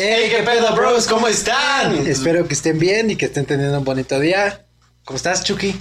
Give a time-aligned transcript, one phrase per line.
[0.00, 1.08] ¡Hey, qué pedo, bros!
[1.08, 2.06] ¿Cómo están?
[2.06, 4.64] Espero que estén bien y que estén teniendo un bonito día.
[5.04, 5.74] ¿Cómo estás, Chucky?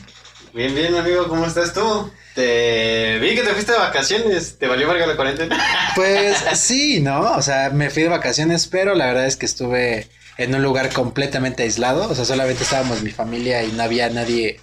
[0.55, 2.11] Bien, bien, amigo, ¿cómo estás tú?
[2.33, 5.63] Te vi que te fuiste de vacaciones, ¿te valió verga la cuarentena?
[5.95, 7.33] Pues sí, ¿no?
[7.33, 10.07] O sea, me fui de vacaciones, pero la verdad es que estuve
[10.39, 12.09] en un lugar completamente aislado.
[12.09, 14.59] O sea, solamente estábamos mi familia y no había nadie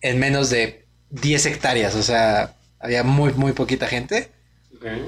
[0.00, 1.94] en menos de 10 hectáreas.
[1.94, 4.30] O sea, había muy, muy poquita gente.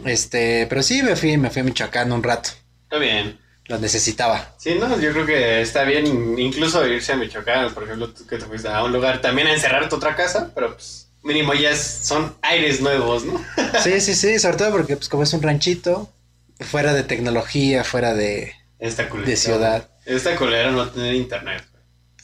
[0.05, 2.51] Este, pero sí, me fui, me fui a Michoacán un rato.
[2.85, 3.46] Está bien.
[3.69, 4.55] Lo necesitaba.
[4.59, 8.39] Sí, no, yo creo que está bien incluso irse a Michoacán, por ejemplo, tú que
[8.39, 11.77] te fuiste a un lugar también a encerrar tu otra casa, pero pues mínimo ya
[11.77, 13.45] son aires nuevos, ¿no?
[13.83, 16.13] sí, sí, sí, sobre todo porque pues como es un ranchito,
[16.61, 19.29] fuera de tecnología, fuera de, Esta culera.
[19.29, 19.91] de ciudad.
[20.05, 21.65] Esta culera no tener internet.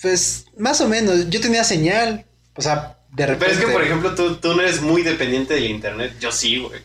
[0.00, 2.24] Pues más o menos, yo tenía señal,
[2.54, 3.46] o sea, de repente...
[3.46, 6.14] Pero es que, por ejemplo, tú, tú no eres muy dependiente del internet.
[6.20, 6.80] Yo sí, güey.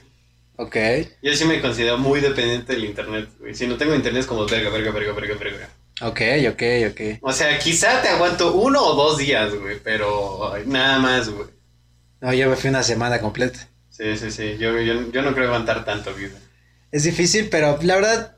[0.58, 0.76] Ok.
[1.22, 3.56] Yo sí me considero muy dependiente del internet, güey.
[3.56, 5.70] Si no tengo internet es como verga, verga, verga, verga, verga.
[6.02, 6.22] Ok,
[6.52, 7.20] ok, ok.
[7.22, 11.48] O sea, quizá te aguanto uno o dos días, güey, pero nada más, güey.
[12.22, 13.68] No, yo me fui una semana completa.
[13.90, 14.58] Sí, sí, sí.
[14.60, 16.38] Yo, yo, yo no creo aguantar tanto, vida.
[16.92, 18.36] Es difícil, pero la verdad,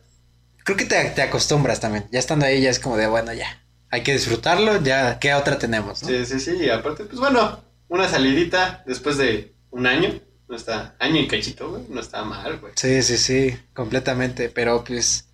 [0.64, 2.06] creo que te, te acostumbras también.
[2.12, 3.62] Ya estando ahí ya es como de, bueno, ya.
[3.92, 6.04] Hay que disfrutarlo, ya, ¿qué otra tenemos?
[6.04, 6.10] ¿no?
[6.10, 6.58] Sí, sí, sí.
[6.58, 10.20] Y aparte, pues bueno, una salidita después de un año.
[10.50, 11.84] No está, año y cachito, güey.
[11.90, 12.74] No está mal, güey.
[12.76, 14.50] Sí, sí, sí, completamente.
[14.50, 15.28] Pero pues,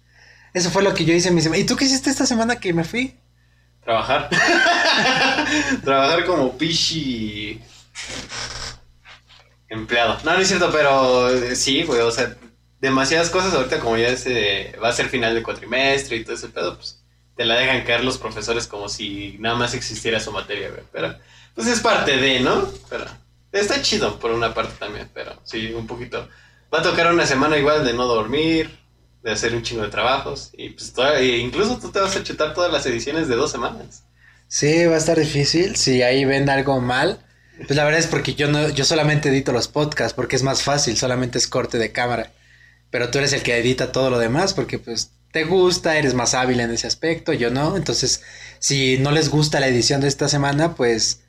[0.53, 1.61] eso fue lo que yo hice en mi semana.
[1.61, 3.15] ¿Y tú qué hiciste esta semana que me fui?
[3.81, 4.29] Trabajar.
[5.85, 7.61] Trabajar como pichi
[9.69, 10.17] empleado.
[10.25, 12.35] No, no es cierto, pero eh, sí, güey, o sea,
[12.81, 16.49] demasiadas cosas ahorita como ya se va a ser final de cuatrimestre y todo ese
[16.49, 17.01] pedo, pues
[17.37, 20.83] te la dejan caer los profesores como si nada más existiera su materia, güey.
[20.91, 21.17] Pero,
[21.53, 22.69] pues es parte de, ¿no?
[22.89, 23.05] Pero
[23.61, 26.27] está chido por una parte también, pero sí, un poquito.
[26.73, 28.69] Va a tocar una semana igual de no dormir,
[29.23, 32.23] de hacer un chingo de trabajos, y pues todavía- e incluso tú te vas a
[32.23, 34.03] chutar todas las ediciones de dos semanas.
[34.47, 35.75] Sí, va a estar difícil.
[35.75, 37.19] Si ahí ven algo mal,
[37.57, 40.61] pues la verdad es porque yo no, yo solamente edito los podcasts porque es más
[40.61, 42.31] fácil, solamente es corte de cámara.
[42.91, 46.33] Pero tú eres el que edita todo lo demás porque pues te gusta, eres más
[46.33, 47.75] hábil en ese aspecto, yo no.
[47.75, 48.21] Entonces,
[48.59, 51.21] si no les gusta la edición de esta semana, pues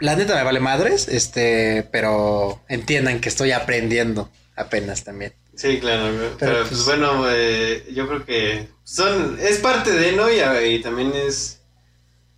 [0.00, 5.32] la neta me vale madres, este, pero entiendan que estoy aprendiendo apenas también.
[5.54, 10.12] Sí, claro, pero, Pero, pues, pues, bueno, eh, yo creo que son, es parte de,
[10.12, 10.28] ¿no?
[10.30, 11.60] Y, también es,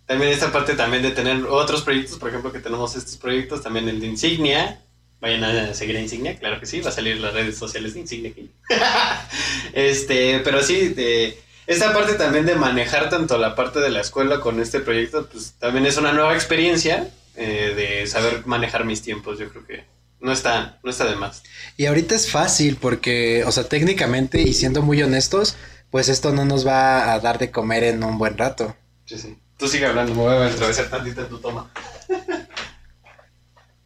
[0.07, 3.87] también esta parte también de tener otros proyectos, por ejemplo, que tenemos estos proyectos, también
[3.89, 4.81] el de Insignia,
[5.19, 7.93] vayan a seguir a Insignia, claro que sí, va a salir en las redes sociales
[7.93, 8.49] de Insignia aquí.
[9.73, 14.39] este, pero sí, de, esta parte también de manejar tanto la parte de la escuela
[14.39, 19.39] con este proyecto, pues también es una nueva experiencia eh, de saber manejar mis tiempos,
[19.39, 19.85] yo creo que
[20.19, 21.43] no está, no está de más.
[21.77, 25.55] Y ahorita es fácil porque, o sea, técnicamente y siendo muy honestos,
[25.89, 28.75] pues esto no nos va a dar de comer en un buen rato.
[29.05, 29.37] Sí, sí.
[29.57, 31.71] Tú sigue hablando, me voy a atravesar tantito en tu toma.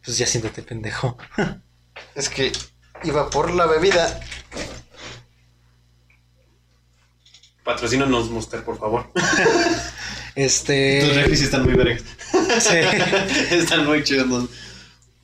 [0.03, 1.17] Pues ya siéntate pendejo.
[2.13, 2.51] Es que
[3.03, 4.19] iba por la bebida.
[7.63, 9.11] Patrocínanos Monster, por favor.
[10.35, 11.01] Este.
[11.01, 12.03] Tus refris están muy vergas.
[12.59, 12.77] sí.
[13.55, 14.49] están muy chidos los,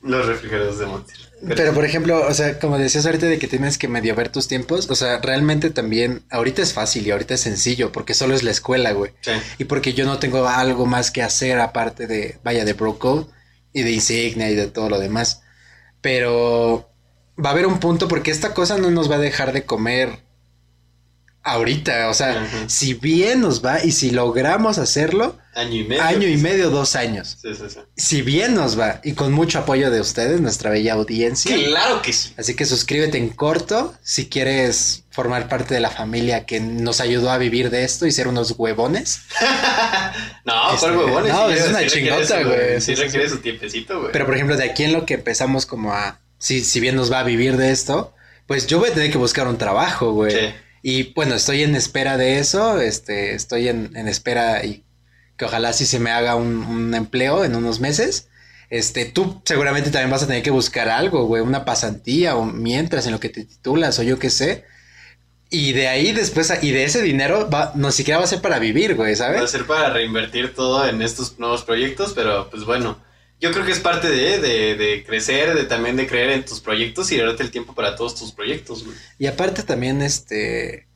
[0.02, 1.16] los refrigeradores de Monster.
[1.56, 4.46] Pero por ejemplo, o sea, como decías ahorita de que tienes que medio ver tus
[4.46, 8.44] tiempos, o sea, realmente también, ahorita es fácil y ahorita es sencillo, porque solo es
[8.44, 9.12] la escuela, güey.
[9.22, 9.32] Sí.
[9.58, 13.26] Y porque yo no tengo algo más que hacer aparte de, vaya, de Bro Code
[13.72, 15.42] y de Insignia y de todo lo demás.
[16.00, 16.88] Pero
[17.44, 20.20] va a haber un punto porque esta cosa no nos va a dejar de comer
[21.42, 22.08] ahorita.
[22.08, 26.02] O sea, si bien nos va y si logramos hacerlo, Año y medio.
[26.02, 27.36] año y medio, dos años.
[27.42, 27.78] Sí, sí, sí.
[27.96, 31.54] Si bien nos va y con mucho apoyo de ustedes, nuestra bella audiencia.
[31.54, 32.32] Claro que sí.
[32.38, 37.30] Así que suscríbete en corto si quieres formar parte de la familia que nos ayudó
[37.30, 39.20] a vivir de esto y ser unos huevones.
[40.44, 41.32] No, Este, ¿cuál huevones?
[41.32, 42.80] no, es una chingota, güey.
[42.80, 44.12] Sí, requiere su tiempecito, güey.
[44.12, 47.12] Pero por ejemplo, de aquí en lo que empezamos como a, si, si bien nos
[47.12, 48.12] va a vivir de esto,
[48.46, 50.32] pues yo voy a tener que buscar un trabajo, güey.
[50.32, 50.54] Sí.
[50.82, 54.84] Y bueno, estoy en espera de eso, este, estoy en, en espera y
[55.36, 58.28] que ojalá sí se me haga un, un empleo en unos meses.
[58.70, 63.06] Este, tú seguramente también vas a tener que buscar algo, güey, una pasantía o mientras
[63.06, 64.64] en lo que te titulas o yo qué sé.
[65.50, 68.58] Y de ahí después, y de ese dinero, va, no siquiera va a ser para
[68.58, 69.50] vivir, güey, Va a ¿sabes?
[69.50, 73.02] ser para reinvertir todo en estos nuevos proyectos, pero pues bueno,
[73.42, 76.60] yo creo que es parte de, de, de crecer, de también de creer en tus
[76.60, 78.96] proyectos y darte el tiempo para todos tus proyectos, güey.
[79.18, 80.86] Y aparte también, este,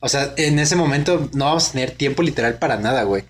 [0.00, 3.22] o sea, en ese momento no vamos a tener tiempo literal para nada, güey.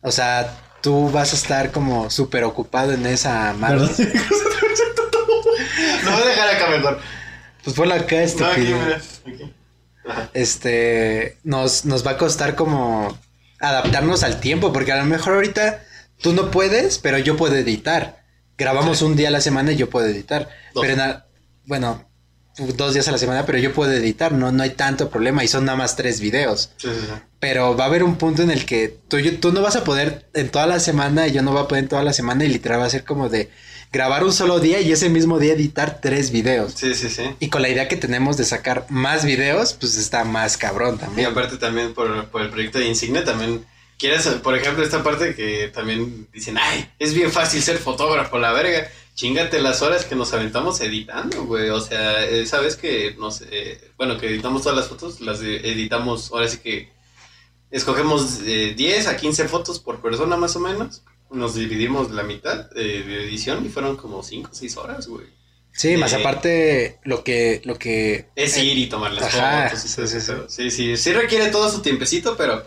[0.00, 3.88] O sea, tú vas a estar como súper ocupado en esa madre.
[6.04, 7.00] No voy a dejar acá mejor.
[7.62, 9.52] Pues ponlo acá, No, aquí, mira, aquí.
[10.34, 13.18] este, nos, nos va a costar como
[13.58, 15.82] adaptarnos al tiempo, porque a lo mejor ahorita
[16.24, 18.24] tú no puedes, pero yo puedo editar.
[18.58, 20.48] Grabamos un día a la semana y yo puedo editar.
[20.74, 21.16] Pero en
[21.66, 22.08] bueno,
[22.76, 25.48] dos días a la semana, pero yo puedo editar, no, no hay tanto problema y
[25.48, 26.70] son nada más tres videos.
[26.78, 27.12] Sí, sí, sí.
[27.40, 29.84] Pero va a haber un punto en el que tú, yo- tú no vas a
[29.84, 32.44] poder en toda la semana y yo no voy a poder en toda la semana
[32.44, 33.50] y literal va a ser como de
[33.92, 36.72] grabar un solo día y ese mismo día editar tres videos.
[36.74, 37.22] Sí, sí, sí.
[37.40, 40.98] Y con la idea que tenemos de sacar más videos, pues está más cabrón Y
[40.98, 41.28] también.
[41.30, 43.64] aparte también por, por el proyecto de Insignia también
[43.98, 48.52] quieres, por ejemplo, esta parte que también dicen, ay, es bien fácil ser fotógrafo, la
[48.52, 48.88] verga.
[49.14, 51.70] Chingate las horas que nos aventamos editando, güey.
[51.70, 56.48] O sea, sabes que nos, eh, bueno, que editamos todas las fotos, las editamos, ahora
[56.48, 56.92] sí que
[57.70, 61.02] escogemos eh, 10 a 15 fotos por persona más o menos.
[61.30, 65.26] Nos dividimos la mitad eh, de edición y fueron como 5 o 6 horas, güey.
[65.72, 69.84] Sí, más eh, aparte lo que, lo que Es ir y tomar las Ajá, fotos
[69.84, 70.32] y sí, sí, sí.
[70.46, 72.64] sí, sí, sí requiere todo su tiempecito, pero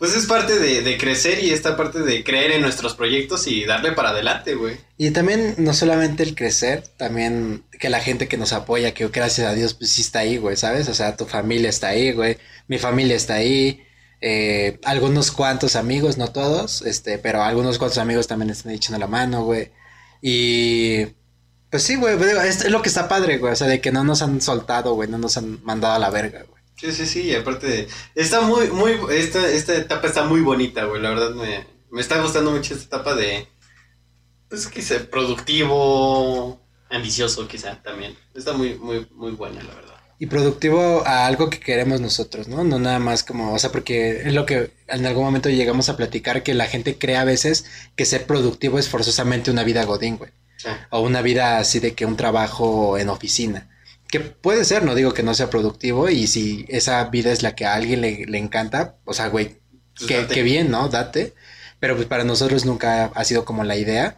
[0.00, 3.66] pues es parte de, de crecer y esta parte de creer en nuestros proyectos y
[3.66, 4.78] darle para adelante, güey.
[4.96, 9.46] Y también no solamente el crecer, también que la gente que nos apoya, que gracias
[9.46, 10.88] a Dios pues sí está ahí, güey, ¿sabes?
[10.88, 13.82] O sea, tu familia está ahí, güey, mi familia está ahí,
[14.22, 19.06] eh, algunos cuantos amigos, no todos, este, pero algunos cuantos amigos también están echando la
[19.06, 19.70] mano, güey.
[20.22, 21.08] Y
[21.68, 22.16] pues sí, güey,
[22.48, 24.94] es, es lo que está padre, güey, o sea, de que no nos han soltado,
[24.94, 26.59] güey, no nos han mandado a la verga, güey.
[26.80, 31.02] Sí, sí, sí, y aparte está muy, muy, esta, esta etapa está muy bonita, güey,
[31.02, 33.46] la verdad me, me está gustando mucho esta etapa de,
[34.48, 38.16] pues quizá productivo, ambicioso quizá también.
[38.34, 39.94] Está muy, muy, muy buena, la verdad.
[40.18, 42.64] Y productivo a algo que queremos nosotros, ¿no?
[42.64, 45.98] No nada más como, o sea, porque es lo que en algún momento llegamos a
[45.98, 50.16] platicar que la gente cree a veces que ser productivo es forzosamente una vida godín,
[50.16, 50.30] güey.
[50.90, 53.68] O una vida así de que un trabajo en oficina.
[54.10, 57.54] Que puede ser, no digo que no sea productivo y si esa vida es la
[57.54, 59.60] que a alguien le, le encanta, o sea, güey,
[59.96, 60.88] Pues qué, bien, ¿no?
[60.88, 61.34] Date.
[61.78, 64.16] Pero pues para nosotros nunca ha sido como la idea.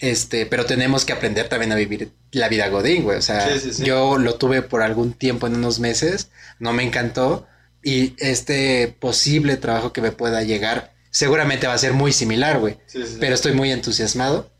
[0.00, 3.18] Este, pero tenemos que aprender también a vivir la vida Godín, güey.
[3.18, 3.84] O sea, Sí, sí, sí.
[3.84, 7.46] yo lo tuve por algún tiempo en unos meses, no me encantó.
[7.82, 12.78] Y este posible trabajo que me pueda llegar, seguramente va a ser muy similar, güey.
[13.20, 14.50] Pero estoy muy entusiasmado.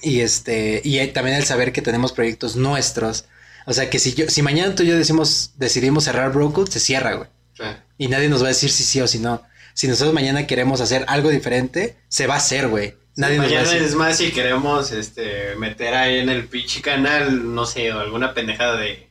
[0.00, 3.26] Y este, y también el saber que tenemos proyectos nuestros.
[3.66, 6.80] O sea que si yo, si mañana tú y yo decimos, decidimos cerrar Brokewood, se
[6.80, 7.28] cierra, güey.
[7.56, 7.64] Sí.
[7.98, 9.42] Y nadie nos va a decir si sí o si no.
[9.74, 12.94] Si nosotros mañana queremos hacer algo diferente, se va a hacer, güey.
[13.16, 13.86] Nadie nos va a Mañana decir.
[13.88, 18.76] es más si queremos este meter ahí en el pinche canal, no sé, alguna pendejada
[18.76, 19.08] de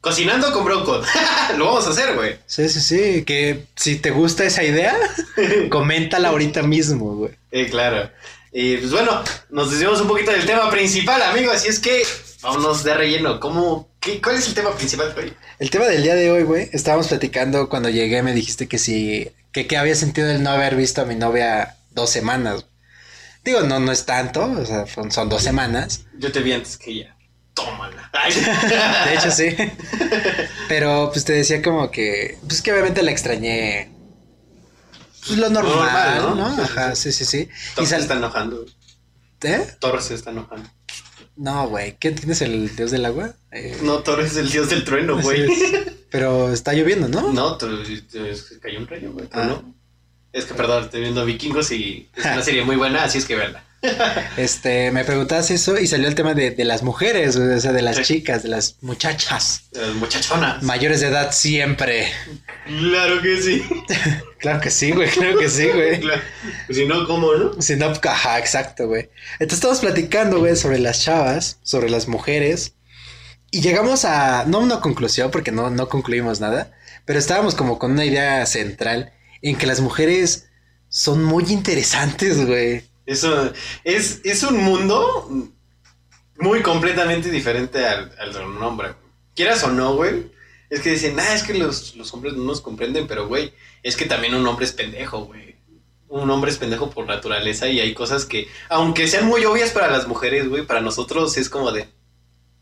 [0.00, 1.00] cocinando con bronco.
[1.56, 2.36] Lo vamos a hacer, güey.
[2.46, 3.24] Sí, sí, sí.
[3.24, 4.96] Que si te gusta esa idea,
[5.70, 7.32] coméntala ahorita mismo, güey.
[7.52, 8.10] Eh, claro.
[8.52, 12.02] Y pues bueno, nos desviamos un poquito del tema principal, amigo, así es que
[12.42, 13.40] vámonos de relleno.
[13.40, 15.32] ¿Cómo qué, cuál es el tema principal, güey?
[15.58, 19.30] El tema del día de hoy, güey, estábamos platicando cuando llegué, me dijiste que si,
[19.52, 22.66] que qué había sentido el no haber visto a mi novia dos semanas.
[23.44, 26.02] Digo, no, no es tanto, o sea, son, son dos semanas.
[26.18, 27.16] Yo te vi antes que ella.
[27.54, 28.08] Tómala.
[28.12, 28.32] Ay.
[29.06, 29.54] De hecho, sí.
[30.68, 33.90] Pero pues te decía como que, pues que obviamente la extrañé.
[35.26, 36.48] Pues lo normal, Normal, ¿no?
[36.48, 36.56] ¿no?
[36.56, 37.12] Sí, sí, Ajá, sí.
[37.12, 37.48] sí, sí, sí.
[37.74, 38.64] Thor Y se sal- está enojando.
[39.42, 39.66] ¿Eh?
[39.80, 40.68] Thor se está enojando.
[41.36, 41.96] No, güey.
[41.98, 43.34] ¿Qué tienes el dios del agua?
[43.50, 45.50] Eh, No, Thor es el dios del trueno, güey.
[45.50, 45.92] es.
[46.10, 47.32] Pero está lloviendo, ¿no?
[47.32, 49.26] No, es cayó un rayo, güey.
[49.32, 49.44] Ah.
[49.48, 49.74] No.
[50.32, 53.34] Es que, perdón, estoy viendo Vikingos y es una serie muy buena, así es que
[53.36, 53.64] verla.
[54.36, 57.82] Este, me preguntabas eso y salió el tema de, de las mujeres, o sea, de
[57.82, 58.02] las Sí.
[58.04, 59.64] chicas, de las muchachas.
[59.72, 60.62] Las muchachonas.
[60.62, 62.06] Mayores de edad siempre.
[62.66, 63.62] Claro que sí.
[64.38, 66.00] Claro que sí, güey, claro que sí, güey.
[66.00, 66.20] Claro.
[66.66, 67.62] Pues si no, ¿cómo, no?
[67.62, 69.08] Si no, ajá, exacto, güey.
[69.34, 72.74] Entonces estamos platicando, güey, sobre las chavas, sobre las mujeres.
[73.52, 76.72] Y llegamos a, no a una conclusión, porque no, no concluimos nada,
[77.04, 79.12] pero estábamos como con una idea central
[79.42, 80.48] en que las mujeres
[80.88, 82.82] son muy interesantes, güey.
[83.06, 83.52] Eso
[83.84, 85.28] es, es un mundo
[86.38, 88.94] muy completamente diferente al, al de un hombre.
[89.34, 90.30] Quieras o no, güey.
[90.70, 93.96] Es que dicen, ah, es que los, los hombres no nos comprenden, pero, güey, es
[93.96, 95.56] que también un hombre es pendejo, güey.
[96.08, 99.90] Un hombre es pendejo por naturaleza y hay cosas que, aunque sean muy obvias para
[99.90, 101.88] las mujeres, güey, para nosotros es como de,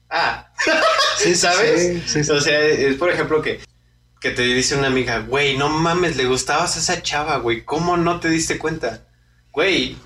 [0.08, 0.52] ah,
[1.18, 1.80] Sí, ¿Sabes?
[1.80, 2.30] Sí, sí, sí.
[2.32, 3.60] O sea, es por ejemplo que,
[4.20, 7.96] que te dice una amiga, güey, no mames, le gustabas a esa chava, güey, ¿cómo
[7.96, 9.06] no te diste cuenta?
[9.52, 9.96] Güey,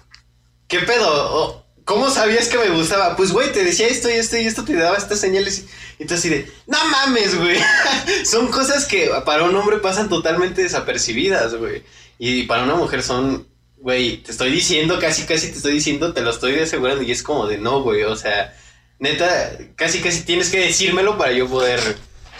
[0.68, 1.64] ¿qué pedo?
[1.85, 3.14] ¿Cómo sabías que me gustaba?
[3.14, 5.66] Pues, güey, te decía esto y esto y esto, te daba estas señales.
[5.99, 7.59] Y tú así de, no mames, güey.
[8.25, 11.83] son cosas que para un hombre pasan totalmente desapercibidas, güey.
[12.18, 16.23] Y para una mujer son, güey, te estoy diciendo, casi, casi te estoy diciendo, te
[16.23, 17.02] lo estoy asegurando.
[17.02, 18.56] Y es como de, no, güey, o sea,
[18.99, 21.80] neta, casi, casi tienes que decírmelo para yo poder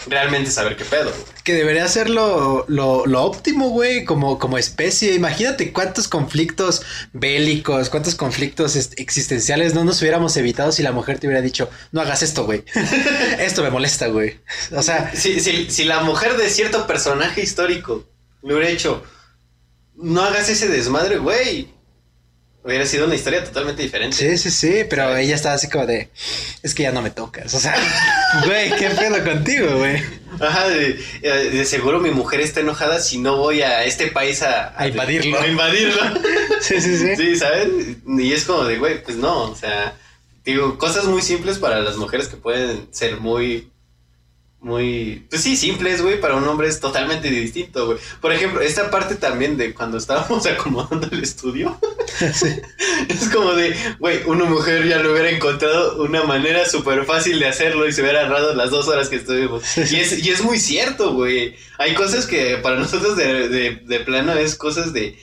[0.07, 1.11] realmente saber qué pedo.
[1.43, 5.13] Que debería ser lo, lo, lo óptimo, güey, como, como especie.
[5.13, 6.81] Imagínate cuántos conflictos
[7.13, 12.01] bélicos, cuántos conflictos existenciales no nos hubiéramos evitado si la mujer te hubiera dicho, no
[12.01, 12.63] hagas esto, güey.
[13.39, 14.39] esto me molesta, güey.
[14.75, 18.05] O sea, Si, si, si la mujer de cierto personaje histórico
[18.41, 19.03] le hubiera dicho,
[19.95, 21.74] no hagas ese desmadre, güey,
[22.65, 24.17] hubiera sido una historia totalmente diferente.
[24.17, 25.25] sí, sí, sí, pero ¿Sabes?
[25.25, 26.09] ella estaba así como de,
[26.63, 27.53] es que ya no me tocas.
[27.53, 27.75] O sea,
[28.45, 30.01] güey, qué pedo contigo, güey.
[30.39, 34.41] Ajá, de, eh, de seguro mi mujer está enojada si no voy a este país
[34.41, 35.39] a, A invadirlo.
[35.39, 36.01] A invadirlo.
[36.61, 37.15] Sí, sí, sí.
[37.15, 37.67] Sí, ¿sabes?
[38.07, 39.95] Y es como de, güey, pues no, o sea,
[40.43, 43.69] digo, cosas muy simples para las mujeres que pueden ser muy,
[44.65, 47.99] muy, pues sí, simples, güey, para un hombre es totalmente distinto, güey.
[48.19, 51.79] Por ejemplo, esta parte también de cuando estábamos acomodando el estudio,
[52.33, 52.47] Sí.
[53.07, 57.47] es como de, güey, una mujer ya lo hubiera encontrado una manera súper fácil de
[57.47, 59.77] hacerlo y se hubiera ahorrado las dos horas que estuvimos.
[59.77, 61.55] Y es, y es muy cierto, güey.
[61.77, 65.15] Hay cosas que para nosotros de, de, de plano es cosas de,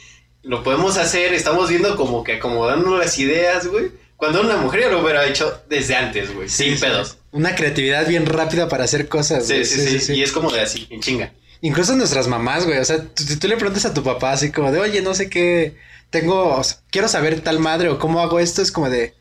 [0.45, 3.91] lo podemos hacer, estamos viendo como que acomodando las ideas, güey.
[4.23, 7.19] Cuando una mujer ya lo hubiera hecho desde antes, güey, sin Sí, pedos.
[7.33, 9.45] Una creatividad bien rápida para hacer cosas.
[9.45, 9.65] Sí, güey.
[9.65, 11.33] sí, sí, Y es como de así, en chinga.
[11.61, 12.79] Incluso nuestras mamás, güey.
[12.79, 15.29] O sea, tú, tú le preguntas a tu papá así como de, oye, no sé
[15.29, 15.77] qué,
[16.11, 18.63] tengo, o sea, quiero saber tal madre o cómo hago esto.
[18.63, 19.13] Es como de,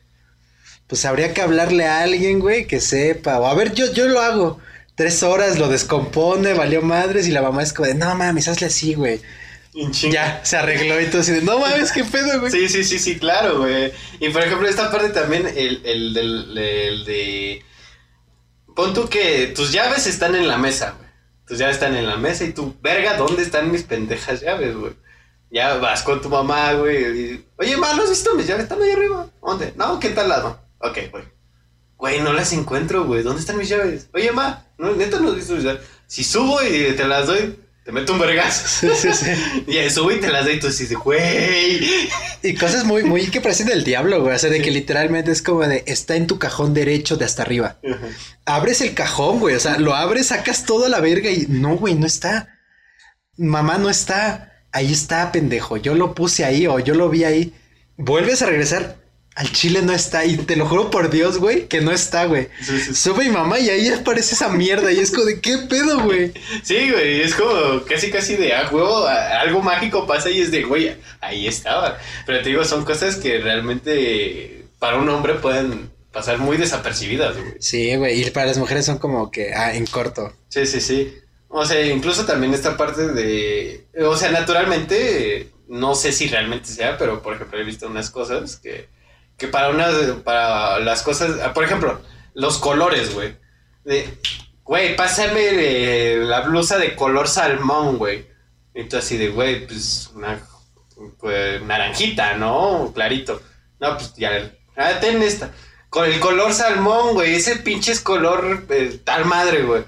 [0.86, 3.39] pues habría que hablarle a alguien, güey, que sepa.
[3.39, 4.60] O a ver, yo, yo lo hago.
[4.93, 7.27] Tres horas, lo descompone, valió madres.
[7.27, 9.20] Y la mamá es como de, no mames, hazle así, güey.
[9.74, 12.51] Ya, se arregló y todo así de, no mames, qué pedo, güey.
[12.51, 13.92] Sí, sí, sí, sí, claro, güey.
[14.20, 17.63] Y por ejemplo, esta parte también, el, el, del- el de...
[18.75, 21.10] Pon tú que tus llaves están en la mesa, güey.
[21.48, 24.94] Tus llaves están en la mesa y tú, verga, ¿dónde están mis pendejas llaves, güey?
[25.50, 27.04] Ya vas con tu mamá, güey.
[27.34, 28.63] y, Oye, ma, ¿no has visto mis llaves?
[28.63, 29.28] Están ahí arriba.
[29.42, 29.74] ¿Dónde?
[29.75, 30.60] No, ¿qué tal lado?
[30.80, 31.24] Ok, güey.
[31.98, 33.22] Güey, no las encuentro, güey.
[33.24, 34.08] ¿Dónde están mis llaves?
[34.13, 35.82] Oye, ma, ¿no, neta no has visto mis llaves.
[36.08, 38.68] Si subo y te las doy, te meto un vergazo.
[38.68, 39.32] Sí, sí, sí.
[39.68, 41.82] Y subo y te las doy y tú dices, güey.
[42.44, 44.36] Y cosas muy, muy que parecen del diablo, güey.
[44.36, 47.42] O sea, de que literalmente es como de, está en tu cajón derecho de hasta
[47.42, 47.80] arriba.
[48.46, 49.56] abres el cajón, güey.
[49.56, 52.60] O sea, lo abres, sacas toda la verga y no, güey, no está.
[53.38, 54.66] Mamá no está.
[54.72, 55.78] Ahí está, pendejo.
[55.78, 57.54] Yo lo puse ahí o yo lo vi ahí.
[57.98, 59.00] Vuelves a regresar.
[59.36, 60.26] Al chile no está.
[60.26, 62.50] Y te lo juro por Dios, güey, que no está, güey.
[62.62, 62.96] Sí, sí, sí.
[62.96, 64.92] Sube mi mamá y ahí aparece esa mierda.
[64.92, 66.34] Y es como de qué pedo, güey.
[66.64, 70.64] Sí, güey, es como casi casi de ah, huevo, algo mágico pasa y es de,
[70.64, 71.98] güey, ahí estaba.
[72.26, 77.54] Pero te digo, son cosas que realmente para un hombre pueden pasar muy desapercibidas, güey.
[77.60, 78.22] Sí, güey.
[78.22, 80.34] Y para las mujeres son como que, ah, en corto.
[80.50, 81.14] Sí, sí, sí.
[81.48, 86.98] O sea, incluso también esta parte de, o sea, naturalmente, no sé si realmente sea,
[86.98, 88.88] pero por ejemplo he visto unas cosas que,
[89.41, 92.00] que para unas, para las cosas, por ejemplo,
[92.36, 93.36] los colores, güey.
[94.63, 98.27] Güey, pásame eh, la blusa de color salmón, güey.
[98.75, 100.39] Y tú así de, güey, pues una
[101.19, 102.91] pues, naranjita, ¿no?
[102.93, 103.41] Clarito.
[103.79, 105.51] No, pues ya, ah, ten esta.
[105.89, 109.83] Con el color salmón, güey, ese pinche es color eh, tal madre, güey.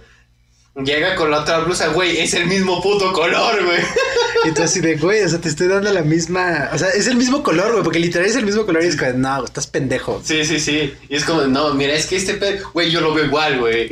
[0.83, 3.81] Llega con la otra blusa, güey, es el mismo puto color, güey.
[4.45, 6.69] Y tú así de, güey, o sea, te estoy dando la misma.
[6.73, 8.95] O sea, es el mismo color, güey, porque literal es el mismo color y es
[8.95, 10.21] como, no, estás pendejo.
[10.23, 10.93] Sí, sí, sí.
[11.09, 13.89] Y es como, no, mira, es que este pedo, güey, yo lo veo igual, güey.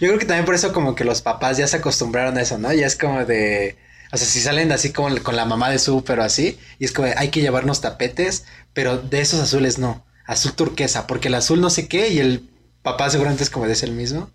[0.00, 2.56] Yo creo que también por eso como que los papás ya se acostumbraron a eso,
[2.58, 2.72] ¿no?
[2.72, 3.76] Ya es como de...
[4.12, 6.92] O sea, si salen así como con la mamá de súper o así, y es
[6.92, 8.44] como hay que llevarnos tapetes,
[8.74, 12.48] pero de esos azules no, azul turquesa, porque el azul no sé qué y el
[12.82, 14.30] papá seguramente es como de ese el mismo.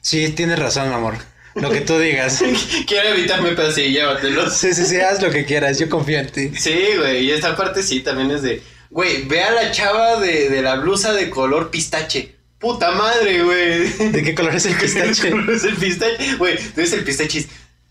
[0.00, 1.14] Sí, tienes razón, mi amor.
[1.54, 2.42] Lo que tú digas.
[2.86, 4.56] Quiero evitarme pedos y llévatelos.
[4.56, 6.52] Sí, sí, sí, haz lo que quieras, yo confío en ti.
[6.58, 10.48] Sí, güey, y esta parte sí también es de, güey, ve a la chava de,
[10.48, 12.36] de la blusa de color pistache.
[12.58, 13.88] Puta madre, güey.
[14.12, 15.30] ¿De qué color es el ¿Qué pistache?
[15.30, 16.34] color es el pistache?
[16.36, 17.40] Güey, tú ves el pistache.
[17.40, 17.46] y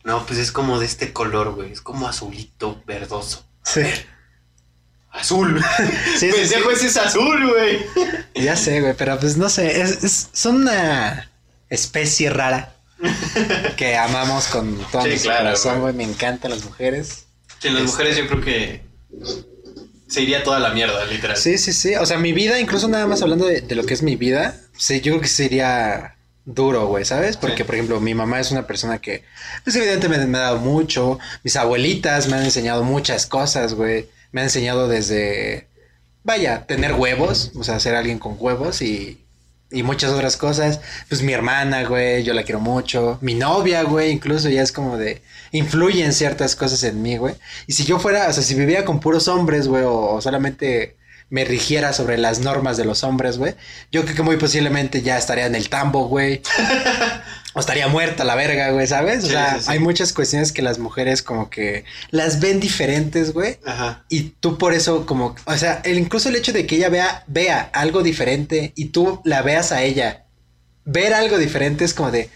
[0.05, 1.71] No, pues es como de este color, güey.
[1.71, 3.45] Es como azulito, verdoso.
[3.63, 3.81] Sí,
[5.11, 5.61] Azul.
[6.17, 6.75] sí, sí, Pendejo, sí.
[6.77, 7.79] ese es azul, güey.
[8.33, 11.29] Ya sé, güey, pero pues no sé, es, es- son una
[11.69, 12.75] especie rara
[13.77, 15.93] que amamos con todo Sí, nuestro claro, corazón, güey.
[15.93, 17.25] me encantan las mujeres.
[17.63, 18.81] En las mujeres yo creo que
[20.07, 21.37] se iría toda la mierda, literal.
[21.37, 21.95] Sí, sí, sí.
[21.95, 24.55] O sea, mi vida, incluso nada más hablando de, de lo que es mi vida,
[24.77, 27.37] sí, yo creo que sería duro, güey, ¿sabes?
[27.37, 27.63] Porque, Sí.
[27.63, 29.23] por ejemplo, mi mamá es una persona que,
[29.63, 31.19] pues evidentemente me ha dado mucho.
[31.43, 34.09] Mis abuelitas me han enseñado muchas cosas, güey.
[34.31, 35.67] Me han enseñado desde,
[36.23, 39.23] vaya, tener huevos, o sea, ser alguien con huevos y,
[39.71, 40.79] y muchas otras cosas.
[41.09, 43.17] Pues mi hermana, güey, yo la quiero mucho.
[43.21, 47.35] Mi novia, güey, incluso ya es como de, influyen ciertas cosas en mí, güey.
[47.67, 50.95] Y si yo fuera, o sea, si vivía con puros hombres, güey, o, o solamente
[51.29, 53.55] me rigiera sobre las normas de los hombres, güey,
[53.91, 56.41] yo creo que muy posiblemente ya estaría en el tambo, güey.
[57.53, 59.23] o estaría muerta la verga, güey, ¿sabes?
[59.23, 59.71] O Sí, sea, sí, sí.
[59.71, 63.57] hay muchas cuestiones que las mujeres como que las ven diferentes, güey.
[63.65, 64.05] Ajá.
[64.09, 67.23] Y tú por eso como, o sea, el, incluso el hecho de que ella vea,
[67.27, 70.25] vea algo diferente y tú la veas a ella,
[70.85, 72.29] ver algo diferente es como de,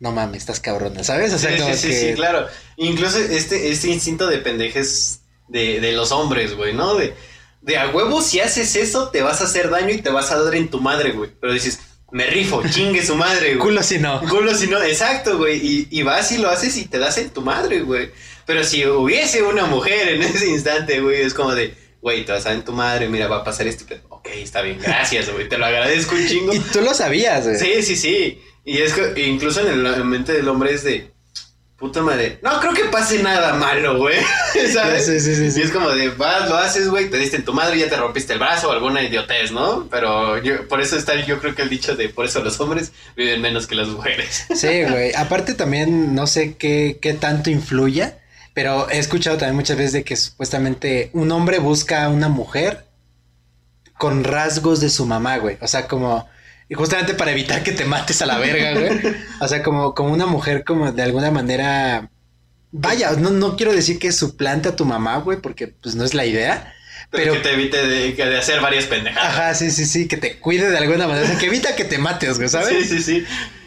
[0.00, 1.32] no mames, estás cabrona, ¿sabes?
[1.32, 2.08] O sea, sí, como sí, sí, que...
[2.10, 2.46] sí, claro.
[2.76, 6.94] Incluso este, este instinto de pendejes de, de los hombres, güey, ¿no?
[6.96, 7.14] De,
[7.62, 10.42] de a huevo, si haces eso, te vas a hacer daño y te vas a
[10.42, 11.30] dar en tu madre, güey.
[11.40, 11.78] Pero dices,
[12.12, 13.58] me rifo, chingue su madre, güey.
[13.58, 14.20] Culo si no.
[14.20, 15.56] Culo si no, exacto, güey.
[15.56, 18.10] Y, y vas y lo haces y te das en tu madre, güey.
[18.46, 22.46] Pero si hubiese una mujer en ese instante, güey, es como de, güey, te vas
[22.46, 23.84] a dar en tu madre, mira, va a pasar esto.
[24.08, 25.48] Ok, está bien, gracias, güey.
[25.48, 26.54] Te lo agradezco un chingo.
[26.54, 27.58] Y tú lo sabías, güey.
[27.58, 28.40] Sí, sí, sí.
[28.64, 31.12] Y es que incluso en la mente del hombre es de,
[31.78, 34.18] puta madre, no creo que pase nada malo, güey.
[34.72, 35.04] ¿Sabes?
[35.04, 35.60] Sí, sí, sí, sí.
[35.60, 37.90] Y es como de, vas, lo haces, güey, te diste en tu madre y ya
[37.90, 39.86] te rompiste el brazo o alguna idiotez, ¿no?
[39.90, 42.92] Pero yo, por eso está, yo creo que el dicho de, por eso los hombres
[43.14, 44.46] viven menos que las mujeres.
[44.56, 45.14] Sí, güey.
[45.14, 48.18] Aparte también no sé qué, qué tanto influya,
[48.54, 52.86] pero he escuchado también muchas veces de que supuestamente un hombre busca a una mujer
[53.98, 55.58] con rasgos de su mamá, güey.
[55.60, 56.26] O sea, como...
[56.68, 59.14] Y justamente para evitar que te mates a la verga, güey.
[59.40, 62.10] O sea, como, como una mujer como de alguna manera...
[62.72, 66.12] Vaya, no, no quiero decir que suplante a tu mamá, güey, porque pues no es
[66.14, 66.74] la idea.
[67.10, 69.28] Pero, Pero, que te evite de, hacer varias pendejadas.
[69.32, 71.84] ajá, sí, sí, sí, que te cuide de alguna manera, o sea, que evita que
[71.84, 72.88] te mates, güey, ¿sabes?
[72.88, 73.24] Sí, sí, sí.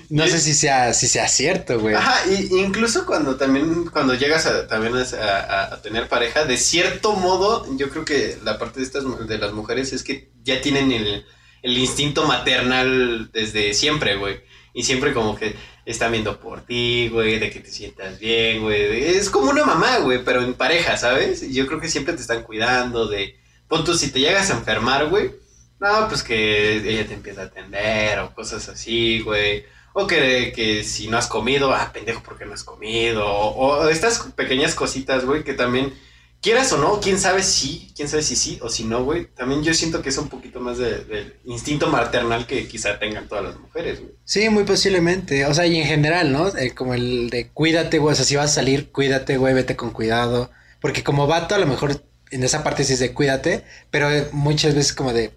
[0.09, 1.95] No Y- sé si sea, si sea cierto, güey.
[1.95, 7.13] Ajá, y incluso cuando también, cuando llegas a, también a, a- tener pareja, de cierto
[7.13, 10.91] modo, yo creo que la parte de estas de las mujeres es que ya tienen
[10.91, 11.25] el,
[11.61, 14.41] el instinto maternal desde siempre, güey.
[14.73, 19.03] Y siempre como que están viendo por ti, güey, de que te sientas bien, güey.
[19.03, 21.43] Es como una mamá, güey, pero en pareja, ¿sabes?
[21.43, 23.39] Y yo creo que siempre te están cuidando de...
[23.67, 25.31] Pon tú, si te llegas a enfermar, güey,
[25.79, 29.65] no, pues que ella te empieza a atender o cosas así, güey.
[29.93, 33.25] O que, que si no has comido, ah, pendejo, ¿por qué no has comido?
[33.25, 35.93] O, o estas pequeñas cositas, güey, que también,
[36.41, 39.27] quieras o no, quién sabe si, quién sabe si sí o si no, güey.
[39.35, 43.27] También yo siento que es un poquito más de- del instinto maternal que quizá tengan
[43.27, 44.11] todas las mujeres, güey.
[44.25, 45.45] Sí, muy posiblemente.
[45.45, 46.47] O sea, y en general, ¿no?
[46.57, 48.13] Eh, como el de cuídate, güey.
[48.13, 50.49] O sea, si vas a salir, cuídate, güey, vete con cuidado.
[50.81, 54.29] Porque como vato, a lo mejor en esa parte sí es de cuídate, pero eh,
[54.31, 55.31] muchas veces como de,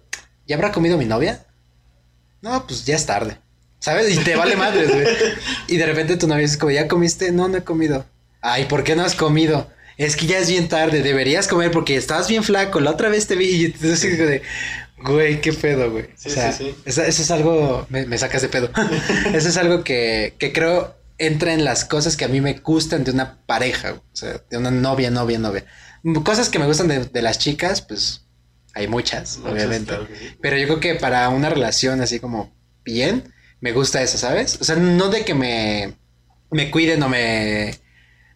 [0.47, 1.45] ¿ya habrá comido mi novia?
[2.41, 3.37] No, pues ya es tarde.
[3.79, 4.15] ¿Sabes?
[4.15, 5.05] Y te vale madres, güey.
[5.67, 7.31] Y de repente tu novia es como, ¿ya comiste?
[7.31, 8.05] No, no he comido.
[8.41, 9.69] Ay, ¿por qué no has comido?
[9.97, 12.79] Es que ya es bien tarde, deberías comer porque estabas bien flaco.
[12.79, 13.45] La otra vez te vi
[13.81, 14.41] y así como de,
[14.97, 16.05] güey, qué pedo, güey.
[16.15, 16.75] Sí, o sea, sí, sí.
[16.85, 18.69] Eso, eso es algo, me, me sacas de pedo.
[19.33, 23.03] eso es algo que, que creo entra en las cosas que a mí me gustan
[23.03, 24.01] de una pareja, güey.
[24.01, 25.65] o sea, de una novia, novia, novia.
[26.23, 28.25] Cosas que me gustan de, de las chicas, pues
[28.73, 29.93] hay muchas, Muchas, obviamente.
[30.19, 30.35] sí.
[30.41, 32.51] Pero yo creo que para una relación así como
[32.83, 34.57] bien, me gusta eso, ¿sabes?
[34.59, 35.93] O sea, no de que me,
[36.51, 37.75] me cuiden o me,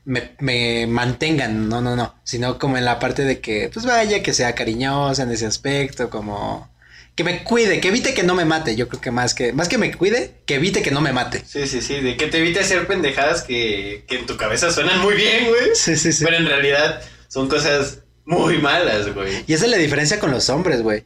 [0.07, 4.23] me, me mantengan, no, no, no, sino como en la parte de que, pues vaya,
[4.23, 6.69] que sea cariñosa en ese aspecto, como
[7.13, 9.67] que me cuide, que evite que no me mate, yo creo que más que, más
[9.67, 11.43] que me cuide, que evite que no me mate.
[11.45, 15.01] Sí, sí, sí, de que te evite hacer pendejadas que, que en tu cabeza suenan
[15.01, 15.75] muy bien, güey.
[15.75, 16.23] Sí, sí, sí.
[16.23, 19.43] Pero en realidad son cosas muy malas, güey.
[19.45, 21.03] Y esa es la diferencia con los hombres, güey.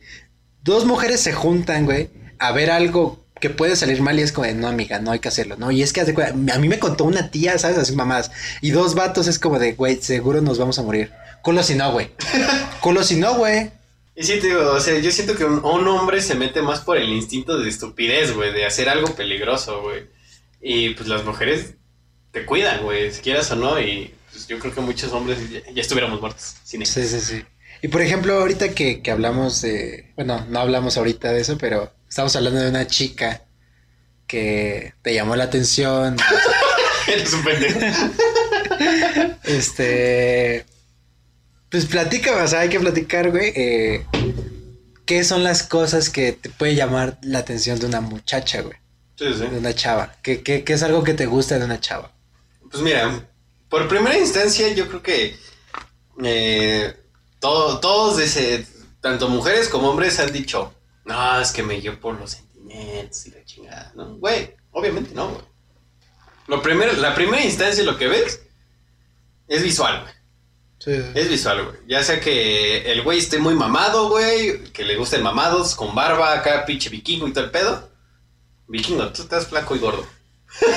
[0.62, 4.48] Dos mujeres se juntan, güey, a ver algo que puede salir mal y es como,
[4.48, 5.72] de, no, amiga, no hay que hacerlo, ¿no?
[5.72, 7.78] Y es que a mí me contó una tía, ¿sabes?
[7.78, 8.32] Así mamás.
[8.62, 11.12] Y dos vatos es como de, güey, seguro nos vamos a morir.
[11.42, 12.12] Culo si no, güey.
[12.82, 13.72] Culo si no, güey.
[14.16, 16.82] Y sí, te digo, o sea, yo siento que un, un hombre se mete más
[16.82, 20.06] por el instinto de estupidez, güey, de hacer algo peligroso, güey.
[20.62, 21.74] Y pues las mujeres
[22.32, 25.62] te cuidan, güey, si quieras o no, y pues yo creo que muchos hombres ya,
[25.74, 26.56] ya estuviéramos muertos.
[26.64, 27.44] Sin Sí, sí, sí.
[27.82, 31.92] Y por ejemplo, ahorita que, que hablamos de, bueno, no hablamos ahorita de eso, pero
[32.12, 33.42] estamos hablando de una chica
[34.28, 36.18] que te llamó la atención.
[37.08, 37.80] Eres un pendejo.
[39.44, 40.66] Este.
[41.70, 43.54] Pues platica, o sea, hay que platicar, güey.
[43.56, 44.06] eh,
[45.06, 48.76] ¿Qué son las cosas que te puede llamar la atención de una muchacha, güey?
[49.18, 49.40] Sí, sí.
[49.48, 50.14] De una chava.
[50.22, 52.12] ¿Qué, qué, qué es algo que te gusta de una chava?
[52.70, 53.26] Pues mira,
[53.70, 55.36] por primera instancia yo creo que
[56.24, 56.94] eh,
[57.40, 58.22] todo- todos,
[59.00, 60.74] tanto mujeres como hombres han dicho,
[61.06, 64.16] no, es que me guío por los sentimientos y la chingada, ¿no?
[64.16, 65.44] Güey, obviamente no, güey.
[66.48, 68.42] Lo primero, la primera instancia lo que ves
[69.48, 70.14] es visual, güey.
[71.14, 71.78] Es visual, güey.
[71.88, 76.34] Ya sea que el güey esté muy mamado, güey, que le gusten mamados, con barba,
[76.34, 77.92] acá pinche vikingo y todo el pedo.
[78.68, 80.06] Vikingo, tú estás flaco y gordo.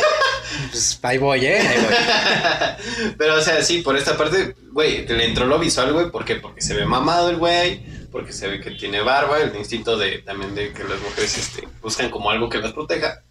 [0.71, 1.59] Pues ahí voy, ¿eh?
[1.59, 3.15] Ahí voy.
[3.19, 6.11] Pero, o sea, sí, por esta parte, güey, le entró lo visual, güey.
[6.11, 6.37] ¿Por qué?
[6.37, 10.19] Porque se ve mamado el güey, porque se ve que tiene barba, el instinto de
[10.21, 13.25] también de que las mujeres este, buscan como algo que las proteja.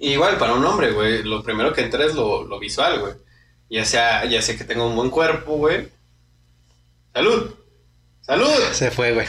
[0.00, 3.12] Y igual para un hombre, güey, lo primero que entra es lo, lo visual, güey.
[3.70, 5.88] Ya sea, ya sea que tenga un buen cuerpo, güey.
[7.14, 7.54] ¡Salud!
[8.22, 8.50] ¡Salud!
[8.72, 9.28] Se fue, güey.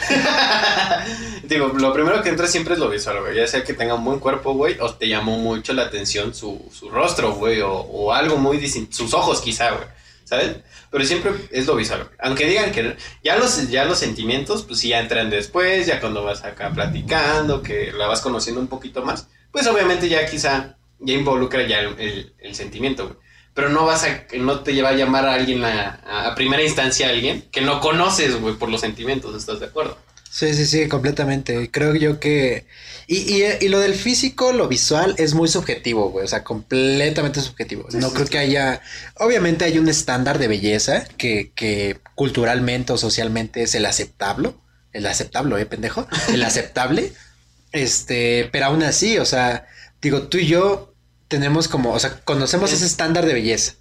[1.44, 3.36] Digo, lo primero que entra siempre es lo visual, güey.
[3.36, 6.68] Ya sea que tenga un buen cuerpo, güey, o te llamó mucho la atención su,
[6.76, 8.96] su rostro, güey, o, o algo muy distinto.
[8.96, 9.86] Sus ojos, quizá, güey.
[10.26, 10.56] ¿Sabes?
[10.90, 12.16] Pero siempre es lo güey.
[12.18, 16.24] Aunque digan que ya los, ya los sentimientos, pues sí, ya entran después, ya cuando
[16.24, 21.14] vas acá platicando, que la vas conociendo un poquito más, pues obviamente ya quizá ya
[21.14, 21.94] involucra ya el,
[22.40, 23.18] el- sentimiento, güey.
[23.54, 27.06] Pero no vas a, no te lleva a llamar a alguien a, a primera instancia
[27.06, 29.96] a alguien que no conoces, güey, por los sentimientos, ¿estás de acuerdo?
[30.36, 31.70] Sí, sí, sí, completamente.
[31.70, 32.66] Creo yo que...
[33.06, 36.26] Y, y, y lo del físico, lo visual, es muy subjetivo, güey.
[36.26, 37.90] O sea, completamente subjetivo.
[37.90, 38.32] Sí, no sí, creo sí.
[38.32, 38.82] que haya...
[39.14, 44.52] Obviamente hay un estándar de belleza que, que culturalmente o socialmente es el aceptable.
[44.92, 46.06] El aceptable, ¿eh, pendejo?
[46.28, 47.14] El aceptable.
[47.72, 49.66] Este, pero aún así, o sea,
[50.02, 50.92] digo, tú y yo
[51.28, 53.72] tenemos como, o sea, conocemos ese estándar de belleza.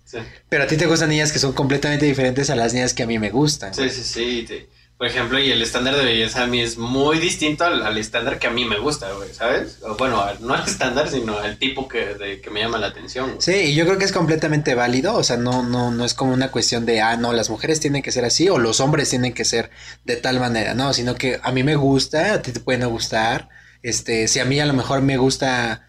[0.47, 3.07] Pero a ti te gustan niñas que son completamente diferentes a las niñas que a
[3.07, 3.73] mí me gustan.
[3.73, 4.45] Sí, sí, sí.
[4.47, 7.97] te- Por ejemplo, y el estándar de belleza a mí es muy distinto al, al
[7.97, 9.79] estándar que a mí me gusta, güey, ¿sabes?
[9.97, 13.35] Bueno, no al estándar, sino al tipo que, de- que me llama la atención.
[13.41, 16.31] Sí, y yo creo que es completamente válido, o sea, no, no, no es como
[16.33, 19.33] una cuestión de, ah, no, las mujeres tienen que ser así o los hombres tienen
[19.33, 19.69] que ser
[20.05, 22.89] de tal manera, no, sino que a mí me gusta, a ti te puede no
[22.89, 23.49] gustar,
[23.83, 25.87] este, si a mí a lo mejor me gusta,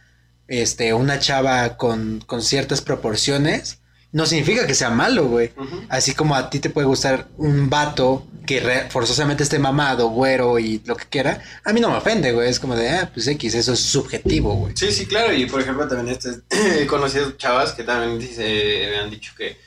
[0.49, 3.79] este, una chava con, con ciertas proporciones,
[4.17, 5.53] no significa que sea malo, güey.
[5.91, 10.81] Así como a ti te puede gustar un vato que forzosamente esté mamado, güero y
[10.87, 13.55] lo que quiera, a mí no me ofende, güey, es como de, ah, pues X,
[13.55, 14.75] eso es subjetivo, güey.
[14.75, 15.35] Sí, sí, claro.
[15.35, 16.41] Y por ejemplo, también este,
[16.83, 19.59] he conocido chavas que también dice, me han dicho que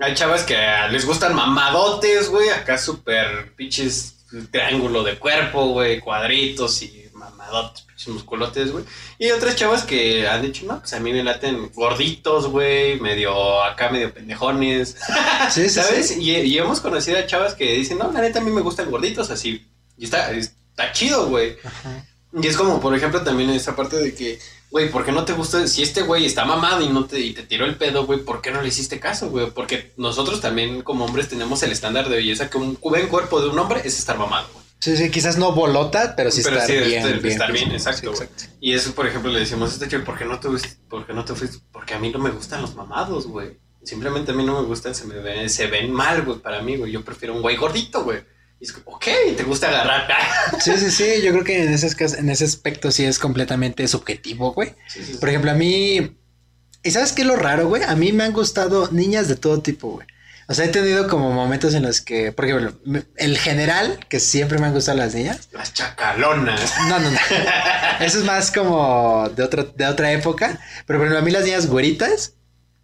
[0.00, 4.16] hay chavas que ah, les gustan mamadotes, güey, acá súper pinches
[4.50, 8.84] triángulo de cuerpo, güey, cuadritos y mamadotes, pinches musculotes, güey.
[9.18, 13.62] Y otras chavas que han dicho, no, pues a mí me laten gorditos, güey, medio
[13.64, 14.96] acá, medio pendejones.
[15.50, 16.08] Sí, sí, ¿Sabes?
[16.08, 16.20] sí.
[16.20, 18.90] Y, y hemos conocido a chavas que dicen, no, la neta a mí me gustan
[18.90, 19.66] gorditos así.
[19.96, 21.56] Y está, está chido, güey.
[22.32, 24.38] Y es como, por ejemplo, también esa parte de que,
[24.70, 25.66] güey, ¿por qué no te gusta?
[25.66, 28.42] Si este güey está mamado y no te, y te tiró el pedo, güey, ¿por
[28.42, 29.50] qué no le hiciste caso, güey?
[29.50, 33.48] Porque nosotros también como hombres tenemos el estándar de belleza que un buen cuerpo de
[33.48, 34.57] un hombre es estar mamado, güey.
[34.80, 37.72] Sí, sí, quizás no bolota, pero sí Pero estar sí, bien, este- bien, estar bien,
[37.72, 38.46] exacto, sí.
[38.60, 40.70] Y eso, por ejemplo, le decimos a este chico, ¿por qué no te fuiste?
[40.88, 41.58] ¿Por qué no te fuiste?
[41.72, 43.58] Porque a mí no me gustan los mamados, güey.
[43.82, 46.76] Simplemente a mí no me gustan, se me ven, se ven mal, güey, para mí,
[46.76, 46.92] güey.
[46.92, 48.20] Yo prefiero un güey gordito, güey.
[48.60, 50.08] Y es como, ok, te gusta agarrar.
[50.60, 51.88] Sí, sí, sí, yo creo que en ese,
[52.18, 54.74] en ese aspecto sí es completamente subjetivo, güey.
[54.88, 55.18] Sí, sí, sí.
[55.18, 56.16] Por ejemplo, a mí...
[56.84, 57.82] ¿Y sabes qué es lo raro, güey?
[57.82, 60.06] A mí me han gustado niñas de todo tipo, güey.
[60.50, 62.72] O sea, he tenido como momentos en los que, por ejemplo,
[63.16, 65.48] el general, que siempre me han gustado las niñas.
[65.52, 66.72] Las chacalonas.
[66.88, 67.18] No, no, no.
[68.00, 70.58] Eso es más como de, otro, de otra época.
[70.86, 72.32] Pero por ejemplo, a mí las niñas güeritas,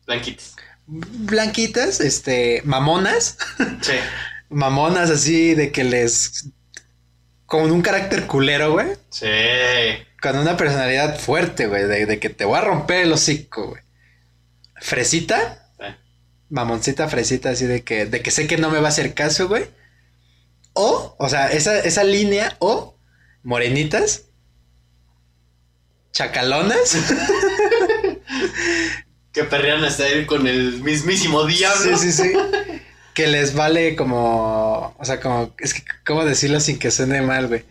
[0.07, 0.55] Blanquitas.
[0.87, 3.39] blanquitas, este, mamonas,
[3.81, 3.95] Sí.
[4.51, 6.51] mamonas así de que les...
[7.47, 8.89] Con un carácter culero, güey.
[9.09, 9.27] Sí.
[10.21, 11.85] Con una personalidad fuerte, güey.
[11.85, 13.83] De, de que te voy a romper el hocico, güey.
[14.81, 15.64] Fresita.
[16.55, 19.49] Mamoncita fresita, así de que, de que sé que no me va a hacer caso,
[19.49, 19.65] güey.
[20.73, 22.97] O, o sea, esa, esa línea, o
[23.43, 24.27] morenitas.
[26.13, 26.97] Chacalonas.
[29.33, 31.99] Que perrean hasta ir con el mismísimo diablo.
[31.99, 32.33] Sí, sí, sí.
[33.15, 34.95] Que les vale como.
[34.97, 35.53] O sea, como.
[35.59, 37.65] Es que, ¿cómo decirlo sin que suene mal, güey?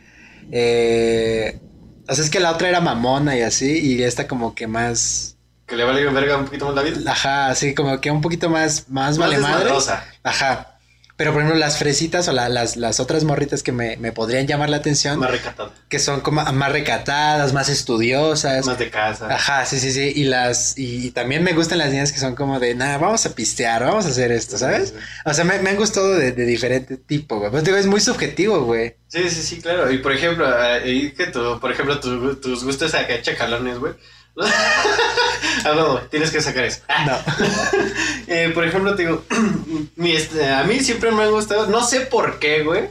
[0.51, 1.57] Eh,
[2.05, 5.32] o sea, es que la otra era mamona y así, y esta como que más.
[5.65, 7.11] Que le vale verga un poquito más la vida.
[7.11, 9.55] Ajá, así como que un poquito más, más, vale madre.
[9.59, 10.05] desmadrosa.
[10.23, 10.69] Ajá.
[11.15, 14.47] Pero por ejemplo, las fresitas o la- las, las otras morritas que me, me podrían
[14.47, 15.71] llamar la atención, Más recatada.
[15.87, 18.65] que son como más recatadas, más estudiosas.
[18.65, 19.27] Más de casa.
[19.33, 20.11] Ajá, sí, sí, sí.
[20.15, 23.35] Y las, y, también me gustan las niñas que son como de, nada, vamos a
[23.35, 24.95] pistear, vamos a hacer esto, ¿sabes?
[25.23, 27.51] O sea, me, me han gustado de, de diferente tipo, güey.
[27.51, 28.95] Pues digo, es muy subjetivo, güey.
[29.07, 29.91] Sí, sí, sí, claro.
[29.91, 33.93] Y por ejemplo, eh, y que tú, por ejemplo, tu- tus gustos acá chacalones, güey.
[35.65, 36.81] A huevo, tienes que sacar eso.
[37.05, 37.17] No.
[38.25, 39.23] Eh, por ejemplo, te digo,
[39.97, 42.89] mi este, a mí siempre me ha gustado, no sé por qué, güey,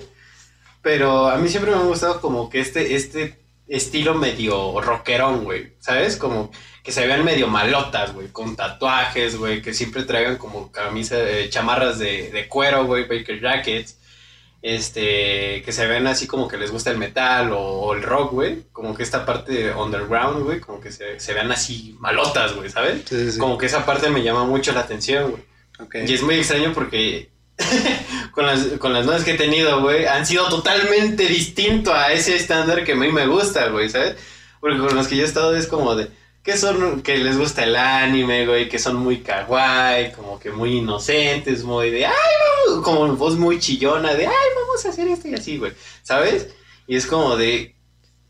[0.83, 5.73] pero a mí siempre me ha gustado como que este, este estilo medio rockerón, güey,
[5.81, 6.17] ¿sabes?
[6.17, 6.53] Como
[6.83, 11.49] que se vean medio malotas, güey, con tatuajes, güey, que siempre traigan como camisa, eh,
[11.49, 13.97] chamarras de, de cuero, güey, biker jackets,
[14.63, 18.33] este, que se vean así como que les gusta el metal o, o el rock,
[18.33, 22.71] güey, como que esta parte underground, güey, como que se, se vean así malotas, güey,
[22.71, 23.03] ¿sabes?
[23.05, 23.39] Sí, sí, sí.
[23.39, 25.43] Como que esa parte me llama mucho la atención, güey.
[26.07, 27.31] Y es muy extraño porque
[28.33, 32.37] con, las, con las novias que he tenido, güey, han sido totalmente distinto a ese
[32.37, 34.17] estándar que a mí me gusta, güey, ¿sabes?
[34.61, 36.09] Porque con los que yo he estado es como de,
[36.43, 40.79] que son, que les gusta el anime, güey, que son muy kawaii, como que muy
[40.79, 42.15] inocentes, muy de, ay,
[42.67, 46.49] vamos, como voz muy chillona, de, ay, vamos a hacer esto y así, güey, ¿sabes?
[46.87, 47.77] Y es como de,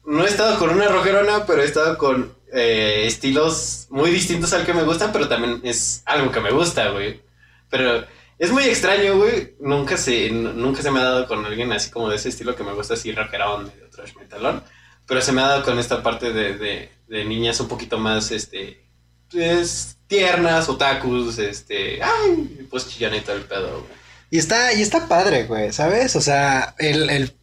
[0.04, 4.66] no he estado con una rojerona, pero he estado con eh, estilos muy distintos al
[4.66, 7.22] que me gustan, pero también es algo que me gusta, güey.
[7.70, 8.04] Pero
[8.38, 12.10] es muy extraño, güey, nunca se, nunca se me ha dado con alguien así como
[12.10, 14.62] de ese estilo que me gusta así rockerón, medio trash metalón.
[15.06, 18.30] Pero se me ha dado con esta parte de, de, de niñas un poquito más,
[18.30, 18.82] este,
[19.30, 24.02] pues, tiernas, otakus, este, ay, pues chillonito el pedo, güey.
[24.30, 26.16] Y está, y está padre, güey, ¿sabes?
[26.16, 27.34] O sea, el, el...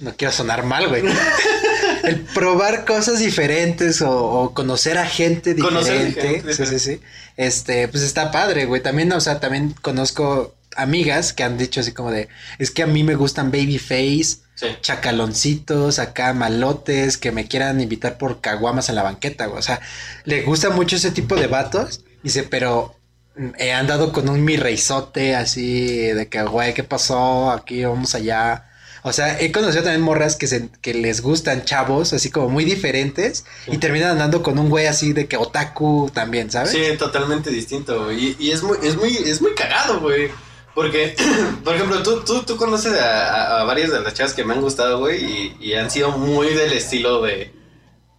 [0.00, 1.02] No quiero sonar mal, güey.
[2.04, 6.20] el probar cosas diferentes o, o conocer a gente diferente.
[6.20, 7.00] gente sí, sí, sí.
[7.38, 8.82] Este, pues está padre, güey.
[8.82, 12.86] También, o sea, también conozco amigas que han dicho así como de, es que a
[12.86, 14.66] mí me gustan babyface, Sí.
[14.82, 19.58] chacaloncitos, acá malotes, que me quieran invitar por caguamas a la banqueta, güey.
[19.58, 19.80] O sea,
[20.24, 22.04] le gusta mucho ese tipo de vatos.
[22.22, 22.94] Dice, pero
[23.36, 27.50] mm, he andado con un mi reizote así de que, güey, ¿qué pasó?
[27.50, 28.66] Aquí vamos allá.
[29.02, 32.66] O sea, he conocido también morras que, se, que les gustan chavos, así como muy
[32.66, 36.72] diferentes, y terminan andando con un güey así de que otaku también, ¿sabes?
[36.72, 38.36] Sí, totalmente distinto, güey.
[38.38, 40.30] Y, y es muy, es muy, es muy cagado, güey.
[40.74, 41.14] Porque,
[41.64, 44.54] por ejemplo, tú, tú, tú conoces a, a- a varias de las chavas que me
[44.54, 47.52] han gustado, güey, y, y han sido muy del estilo de,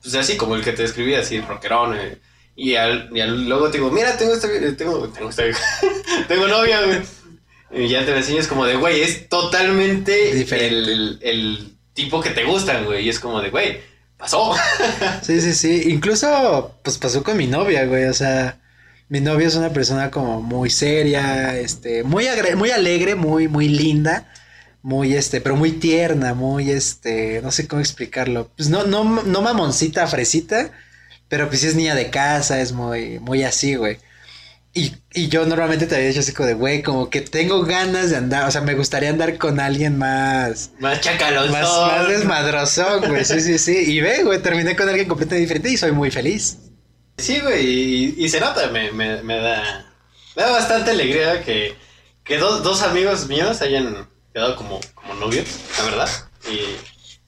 [0.02, 2.18] pues así como el que te escribí, así, rockerón, eh.
[2.56, 5.44] Y, al, y al- luego te digo, mira, tengo esta, tengo, tengo esta,
[6.28, 7.00] tengo novia, güey.
[7.74, 10.68] Y ya te enseñas como de, güey, es totalmente Diferente.
[10.68, 13.06] el, el, el tipo que te gustan, güey.
[13.06, 13.80] Y es como de, güey,
[14.18, 14.54] pasó.
[15.22, 15.84] Sí, sí, sí.
[15.86, 18.06] Incluso, pues pasó con mi novia, güey.
[18.06, 18.60] O sea,
[19.12, 23.68] mi novia es una persona como muy seria, este, muy, agre- muy alegre, muy, muy
[23.68, 24.32] linda,
[24.82, 28.50] muy, este, pero muy tierna, muy, este, no sé cómo explicarlo.
[28.56, 30.72] Pues no, no, no mamoncita, fresita,
[31.28, 33.98] pero pues sí es niña de casa, es muy, muy así, güey.
[34.74, 38.10] Y, y yo normalmente te había dicho así como de, güey, como que tengo ganas
[38.12, 41.52] de andar, o sea, me gustaría andar con alguien más, Más chacalón.
[41.52, 43.26] más, más desmadrosón, güey.
[43.26, 43.76] Sí, sí, sí.
[43.92, 46.58] Y ve, güey, terminé con alguien completamente diferente y soy muy feliz.
[47.22, 49.86] Sí, güey, y, se nota, me, me, da,
[50.36, 51.76] me da bastante alegría que,
[52.24, 55.46] que dos, dos amigos míos hayan quedado como, como novios,
[55.78, 56.10] la verdad.
[56.52, 56.60] Y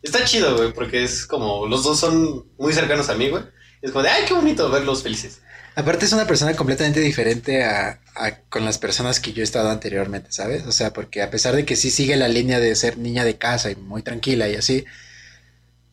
[0.02, 3.44] está chido, güey, porque es como, los dos son muy cercanos a mí, güey.
[3.82, 5.42] Es como de, ay, qué bonito verlos felices.
[5.76, 8.00] Aparte es una persona completamente diferente a-
[8.50, 10.66] con las personas que yo he estado anteriormente, ¿sabes?
[10.68, 13.38] O sea, porque a pesar de que sí sigue la línea de ser niña de
[13.38, 14.86] casa y muy tranquila y así,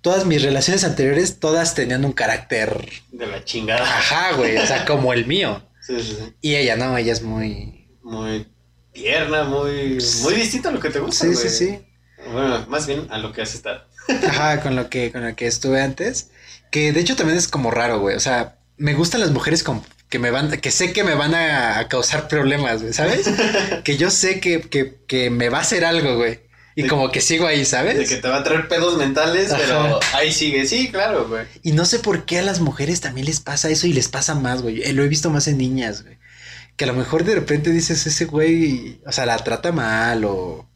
[0.01, 3.83] todas mis relaciones anteriores, todas tenían un carácter, De la chingada.
[3.83, 5.63] ajá, güey, o sea, como el mío.
[5.87, 6.35] Sí, sí, sí.
[6.41, 7.89] Y ella no, ella es muy...
[8.03, 8.47] Muy
[8.93, 11.49] tierna, muy, muy distinto a lo que te gusta, Sí, güey.
[11.49, 11.87] sí, sí.
[12.33, 13.85] Bueno, más bien a lo que has estado.
[14.29, 16.31] Ajá, con lo que, con lo que estuve antes.
[16.71, 18.17] Que de hecho también es como raro, güey.
[18.17, 21.35] O sea, me gustan las mujeres con, que me van, que sé que me van
[21.35, 23.29] a, a causar problemas, güey, ¿sabes?
[23.85, 26.41] que yo sé que, que, que me va a hacer algo, güey.
[26.77, 27.97] Y De- como que sigo ahí, ¿sabes?
[27.99, 29.61] De que te va a traer pedos mentales, Ajá.
[29.61, 30.67] pero ahí sigue.
[30.67, 31.45] Sí, claro, güey.
[31.63, 34.35] Y no sé por qué a las mujeres también les pasa eso y les pasa
[34.35, 34.83] más, güey.
[34.83, 36.19] Eh, Lo he visto más en niñas, güey.
[36.77, 40.67] Que a lo mejor de repente dices, ese güey, o sea, la trata mal o...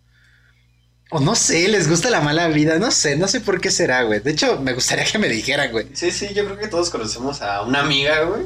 [1.11, 4.03] O no sé, les gusta la mala vida, no sé, no sé por qué será,
[4.03, 4.19] güey.
[4.21, 5.87] De hecho, me gustaría que me dijeran, güey.
[5.95, 8.43] Sí, sí, yo creo que todos conocemos a una amiga, güey,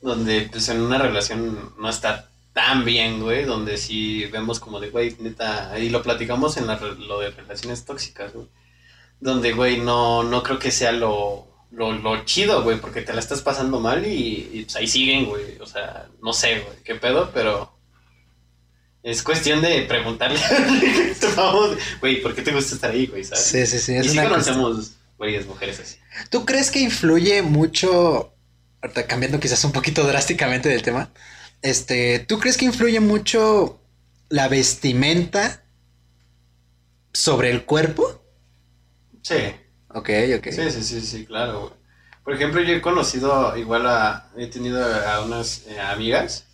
[0.00, 4.88] donde pues en una relación no está tan bien, güey, donde sí vemos como de,
[4.88, 8.46] güey, neta, y lo platicamos en la lo de relaciones tóxicas, güey,
[9.20, 13.20] donde, güey, no, no creo que sea lo, lo, lo chido, güey, porque te la
[13.20, 16.94] estás pasando mal y, y, pues ahí siguen, güey, o sea, no sé, güey, qué
[16.94, 17.76] pedo, pero
[19.02, 20.38] es cuestión de preguntarle,
[22.00, 23.44] güey, ¿por qué te gusta estar ahí, güey, sabes?
[23.44, 23.92] Sí, sí, sí.
[23.92, 25.96] y Es sí una cuestión- conocemos varias mujeres así.
[26.30, 28.32] ¿Tú crees que influye mucho,
[28.82, 31.10] ahorita cambiando quizás un poquito drásticamente del tema,
[31.64, 33.80] este, ¿tú crees que influye mucho
[34.28, 35.64] la vestimenta
[37.12, 38.22] sobre el cuerpo?
[39.22, 39.54] Sí.
[39.88, 40.48] Ok, ok.
[40.50, 41.72] Sí, sí, sí, sí, claro, güey.
[42.22, 46.46] Por ejemplo, yo he conocido igual a, he tenido a unas eh, amigas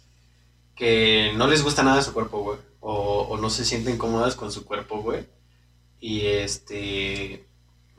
[0.77, 2.59] que no les gusta nada su cuerpo, güey.
[2.79, 5.27] O, o no se sienten cómodas con su cuerpo, güey.
[5.99, 7.45] Y este,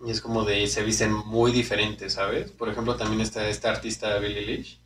[0.05, 2.51] y es como de, se visten muy diferentes, ¿sabes?
[2.51, 4.79] Por ejemplo, también está esta artista Billie Eilish,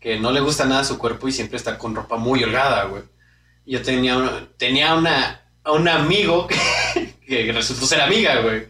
[0.00, 3.02] que no le gusta nada su cuerpo y siempre está con ropa muy holgada, güey.
[3.66, 8.66] Yo tenía, una- tenía una, a un amigo que, que resultó ser amiga, güey.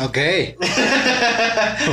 [0.00, 0.18] Ok.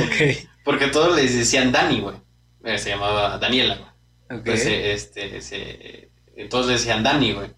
[0.06, 0.46] ok.
[0.64, 2.16] Porque todos les decían Dani, güey.
[2.64, 4.40] Eh, Se llamaba Daniela, güey.
[4.40, 4.46] Ok.
[4.46, 7.50] Pues, eh, este, se, eh, todos le decían Dani, güey.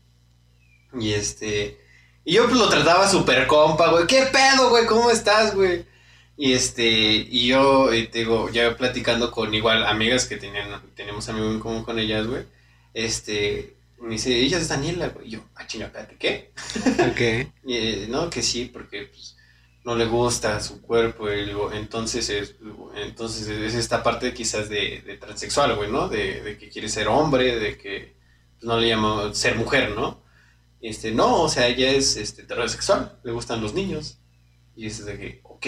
[0.99, 1.79] Y este.
[2.25, 4.07] Y yo pues lo trataba súper compa, güey.
[4.07, 4.87] ¿Qué pedo, güey?
[4.87, 5.85] ¿Cómo estás, güey?
[6.37, 11.29] Y este, y yo, eh, te digo, ya platicando con igual amigas que tenían, tenemos
[11.29, 12.45] amigos en común con ellas, güey.
[12.95, 15.29] Este, me dice, ella es Daniela, güey.
[15.29, 16.53] Y yo, ah, chinga, espérate, ¿qué?
[17.11, 17.49] Ok.
[17.65, 19.37] Y, eh, no, que sí, porque pues,
[19.85, 21.31] no le gusta su cuerpo.
[21.31, 22.57] Y luego, entonces, es,
[22.97, 26.09] entonces es esta parte quizás de, de transexual, güey, ¿no?
[26.09, 28.17] De, de que quiere ser hombre, de que
[28.55, 30.23] pues, no le llama ser mujer, ¿no?
[30.81, 34.19] Este, no, o sea, ella es este, heterosexual, le gustan los niños.
[34.75, 35.67] Y es de que, ok,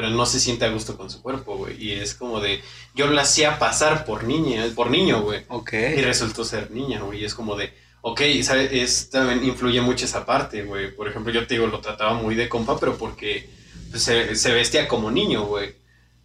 [0.00, 1.76] pero no se siente a gusto con su cuerpo, güey.
[1.78, 2.62] Y es como de,
[2.94, 5.44] yo la hacía pasar por niña, por niño, güey.
[5.48, 5.74] Ok.
[5.74, 7.20] Y resultó ser niña, güey.
[7.20, 8.72] Y es como de, ok, ¿sabes?
[8.72, 10.90] Es, también influye mucho esa parte, güey.
[10.96, 13.50] Por ejemplo, yo te digo, lo trataba muy de compa, pero porque
[13.90, 15.74] pues, se, se vestía como niño, güey.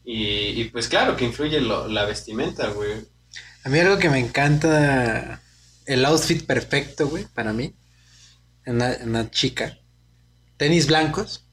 [0.06, 2.92] Y, y, pues claro que influye lo- la vestimenta, güey.
[3.66, 5.42] A mí algo que me encanta,
[5.86, 7.74] el outfit perfecto, güey, para mí,
[8.64, 9.78] en una, en una chica.
[10.56, 11.45] Tenis blancos.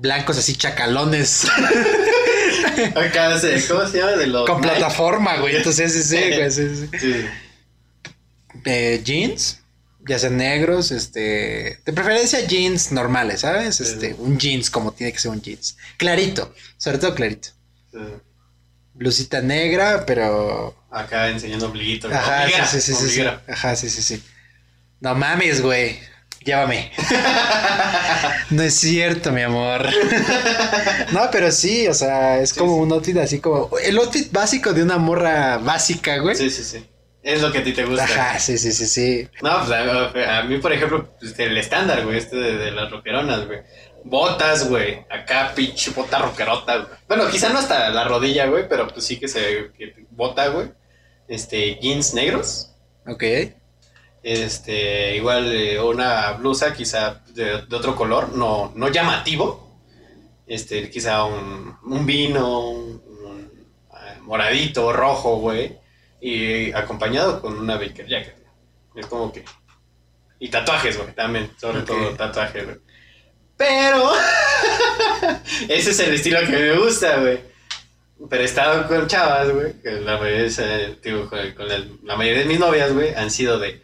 [0.00, 1.46] Blancos así chacalones.
[2.96, 4.12] Acá, se- ¿cómo se llama?
[4.12, 4.70] De los con Nike.
[4.76, 5.56] plataforma, güey.
[5.56, 6.88] Entonces, sí, sí, güey, sí, sí.
[7.00, 7.26] Sí.
[8.64, 9.60] Eh, jeans,
[10.06, 13.80] ya sean negros, este, de preferencia jeans normales, ¿sabes?
[13.80, 15.76] Este, un jeans como tiene que ser un jeans.
[15.96, 17.50] Clarito, sobre todo clarito.
[17.92, 17.98] sí.
[18.92, 22.08] Blusita negra, pero Acá enseñando ombliguito.
[22.12, 23.22] Ajá, sí, sí, sí.
[23.48, 24.22] Ajá, sí, sí, sí.
[25.00, 25.98] No mames, güey.
[26.44, 26.90] Llévame.
[28.50, 29.86] no es cierto, mi amor.
[31.12, 32.80] no, pero sí, o sea, es Sí, como sí.
[32.80, 33.76] un outfit así como.
[33.78, 36.34] El outfit básico de una morra básica, güey.
[36.34, 36.86] Sí, sí, sí.
[37.22, 38.04] Es lo que a ti te gusta.
[38.04, 39.28] Ajá, sí, sí, sí, sí.
[39.42, 42.90] No, pues a, a mí, por ejemplo, pues, el estándar, güey, este de, de las
[42.90, 43.60] rockeronas, güey.
[44.04, 45.04] Botas, güey.
[45.10, 46.88] Acá, pinche bota rockerota, güey.
[47.06, 49.70] Bueno, quizá no hasta la rodilla, güey, pero pues sí que se.
[49.76, 50.70] Que, bota, güey.
[51.28, 52.72] Este, jeans negros.
[53.06, 53.22] Ok.
[54.22, 59.80] Este, igual eh, una blusa, quizá de, de otro color, no, no llamativo.
[60.46, 65.78] Este, quizá un, un vino, un, un, eh, moradito, rojo, güey.
[66.20, 68.36] Y acompañado con una Baker Jacket.
[68.94, 69.44] Es como que.
[70.38, 71.50] Y tatuajes, güey, también.
[71.58, 72.76] Sobre todo tatuajes, güey.
[73.56, 74.10] Pero.
[75.68, 77.40] ese es el estilo que me gusta, güey.
[78.28, 79.80] Pero he estado con chavas, güey.
[79.80, 81.38] Que la mayoría, de esa- digo, con,
[82.02, 83.80] la mayoría de mis novias, güey, han sido de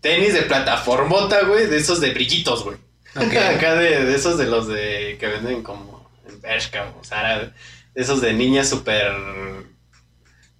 [0.00, 2.76] tenis de plataformota, güey, de esos de brillitos, güey.
[3.14, 7.52] Acá de, de esos de los de que venden como en Bershka o Zara,
[7.94, 9.12] de esos de niñas súper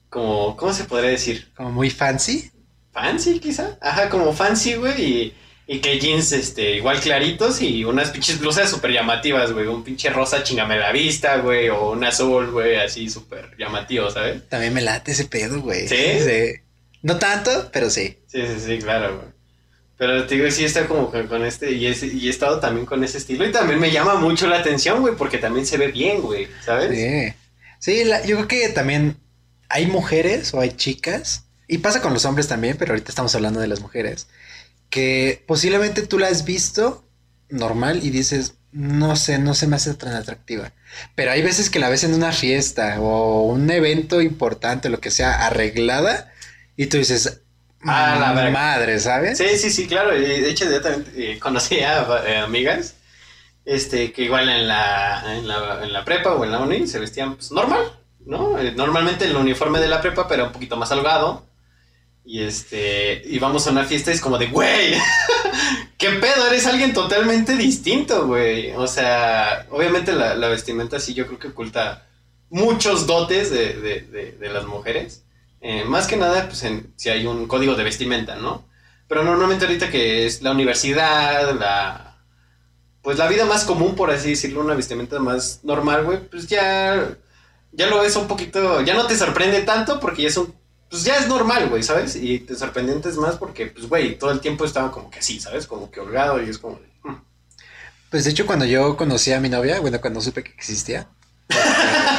[0.08, 1.48] como ¿cómo se podría decir?
[1.56, 2.50] Como muy fancy.
[2.92, 3.78] Fancy quizá.
[3.80, 5.34] Ajá, como fancy, güey, y,
[5.68, 10.10] y que jeans este igual claritos y unas pinches blusas súper llamativas, güey, un pinche
[10.10, 14.48] rosa chingame la vista, güey, o un azul, güey, así súper llamativo, ¿sabes?
[14.48, 15.86] También me late ese pedo, güey.
[15.86, 15.94] ¿Sí?
[17.02, 18.18] No tanto, pero sí.
[18.26, 19.28] Sí, sí, sí, claro, güey.
[19.96, 23.18] Pero te digo, sí está como con, con este, y, he estado también con ese
[23.18, 26.48] estilo, y también me llama mucho la atención, güey, porque también se ve bien, güey,
[26.64, 26.96] ¿sabes?
[26.98, 27.34] Sí.
[27.78, 29.18] Sí, la- yo creo que también
[29.68, 33.60] hay mujeres o hay chicas, y pasa con los hombres también, pero ahorita estamos hablando
[33.60, 34.26] de las mujeres,
[34.88, 37.06] que posiblemente tú la has visto
[37.50, 40.72] normal y dices, no sé, no se me hace tan atractiva.
[41.14, 45.10] Pero hay veces que la ves en una fiesta o un evento importante, lo que
[45.10, 46.29] sea, arreglada,
[46.82, 47.42] y tú dices,
[47.82, 48.50] Ah, la verga.
[48.50, 49.38] madre, ¿sabes?
[49.38, 50.10] Sí, sí, sí, claro.
[50.10, 52.94] De hecho, yo también eh, conocí a eh, amigas
[53.64, 56.98] este, que igual en la, en, la, en la prepa o en la uni se
[56.98, 57.84] vestían pues, normal,
[58.26, 58.58] ¿no?
[58.58, 61.46] Eh, Normalmente el uniforme de la prepa, pero un poquito más holgado.
[62.24, 64.94] Y este, íbamos a una fiesta y es como de, güey,
[65.98, 66.46] ¿qué pedo?
[66.48, 68.72] Eres alguien totalmente distinto, güey.
[68.72, 72.06] O sea, obviamente la, la vestimenta sí yo creo que oculta
[72.50, 75.22] muchos dotes de, de, de, de las mujeres.
[75.60, 78.64] Eh, más que nada, pues en, si hay un código de vestimenta, ¿no?
[79.08, 82.06] Pero normalmente ahorita que es la universidad, la...
[83.02, 87.16] Pues la vida más común, por así decirlo, una vestimenta más normal, güey, pues ya...
[87.72, 88.80] Ya lo ves un poquito...
[88.82, 90.54] Ya no te sorprende tanto porque ya es un...
[90.88, 92.16] Pues ya es normal, güey, ¿sabes?
[92.16, 95.66] Y te sorprendentes más porque, pues, güey, todo el tiempo estaba como que así, ¿sabes?
[95.66, 96.86] Como que holgado y es como de...
[97.04, 97.22] hmm.
[98.10, 101.08] Pues de hecho cuando yo conocí a mi novia, bueno, cuando supe que existía,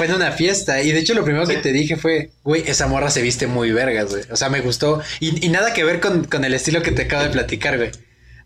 [0.00, 2.86] fue en una fiesta y de hecho lo primero que te dije fue, güey, esa
[2.86, 4.22] morra se viste muy vergas, güey.
[4.30, 7.02] O sea, me gustó y, y nada que ver con, con el estilo que te
[7.02, 7.90] acabo de platicar, güey.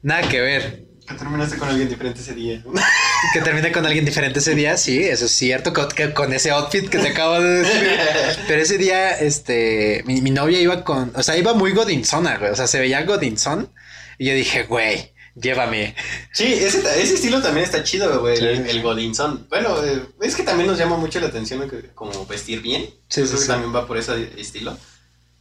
[0.03, 0.83] Nada que ver.
[1.07, 2.61] Que terminaste con alguien diferente ese día.
[3.33, 6.89] Que termine con alguien diferente ese día, sí, eso es cierto, con, con ese outfit
[6.89, 7.89] que te acabo de decir.
[8.49, 12.51] Pero ese día, este, mi, mi novia iba con, o sea, iba muy godinzona, güey.
[12.51, 13.72] O sea, se veía godinzón
[14.18, 15.95] y yo dije, güey, llévame.
[16.32, 18.45] Sí, ese, ese estilo también está chido, güey, Sí.
[18.45, 19.47] el, el godinzón.
[19.49, 22.82] Bueno, eh, es que también nos llama mucho la atención como vestir bien.
[23.09, 23.49] Sí, Yo sí, creo que sí.
[23.49, 24.76] también va por ese estilo.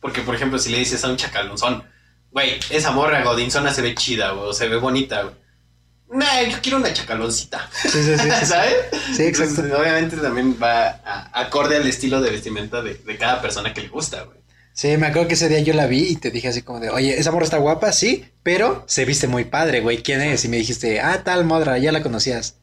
[0.02, 1.84] Porque, por ejemplo, si le dices a un chacalonzón,
[2.32, 5.36] güey, esa morra godinzona se ve chida, güey, o se ve bonita, güey.
[6.12, 7.70] nah, yo quiero una chacaloncita.
[7.82, 8.18] Sí, sí, sí.
[8.39, 8.46] sí.
[8.46, 8.76] ¿Sabes?
[9.16, 9.62] Sí, exacto.
[9.62, 13.82] Entonces, obviamente también va a- acorde al estilo de vestimenta de, de cada persona que
[13.82, 14.38] le gusta, güey.
[14.74, 16.90] Sí, me acuerdo que ese día yo la vi y te dije así como de,
[16.90, 20.02] oye, esa morra está guapa, sí, pero se viste muy padre, güey.
[20.02, 20.44] ¿Quién es?
[20.46, 22.58] Y me dijiste, ah, tal morra, ya la conocías.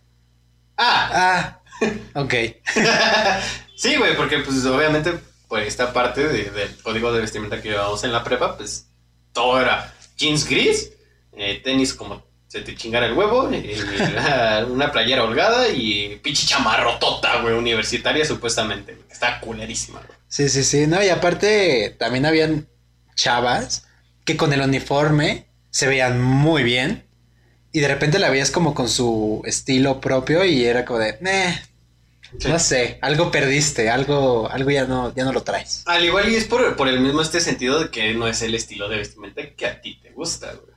[0.77, 1.61] Ah, Ah,
[2.21, 2.35] ok.
[3.77, 5.13] sí, güey, porque pues obviamente
[5.49, 8.87] por esta parte de- del código de vestimenta que llevábamos en la prepa, pues
[9.33, 10.93] todo era jeans gris,
[11.37, 17.41] eh, tenis como se te chingara el huevo, eh, una playera holgada y pinche chamarrotota,
[17.43, 18.99] güey, universitaria supuestamente.
[19.11, 20.19] Está culerísima, güey.
[20.31, 20.87] Sí, sí, sí.
[20.87, 22.69] No, y aparte también habían
[23.17, 23.87] chavas
[24.25, 27.05] que con el uniforme se veían muy bien
[27.73, 31.61] y de repente la veías como con su estilo propio y era como de, "Meh,
[32.39, 32.49] Sí.
[32.49, 35.83] no sé, algo perdiste, algo, algo ya no, ya no lo traes.
[35.87, 38.55] Al igual y es por, por el mismo este sentido de que no es el
[38.55, 40.71] estilo de vestimenta que a ti te gusta, güey.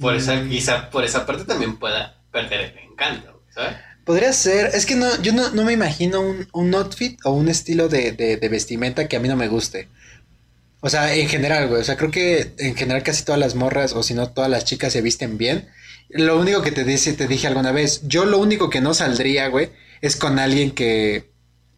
[0.00, 0.50] Por esa, Mm.
[0.50, 3.76] quizá por esa parte también pueda perder el encanto, güey, ¿sabes?
[4.04, 7.48] Podría ser, es que no, yo no, no me imagino un, un outfit o un
[7.48, 9.88] estilo de, de, de vestimenta que a mí no me guste.
[10.80, 11.80] O sea, en general, güey.
[11.80, 14.64] O sea, creo que en general casi todas las morras, o si no todas las
[14.64, 15.68] chicas se visten bien.
[16.08, 19.46] Lo único que te dice, te dije alguna vez, yo lo único que no saldría,
[19.48, 21.30] güey, es con alguien que.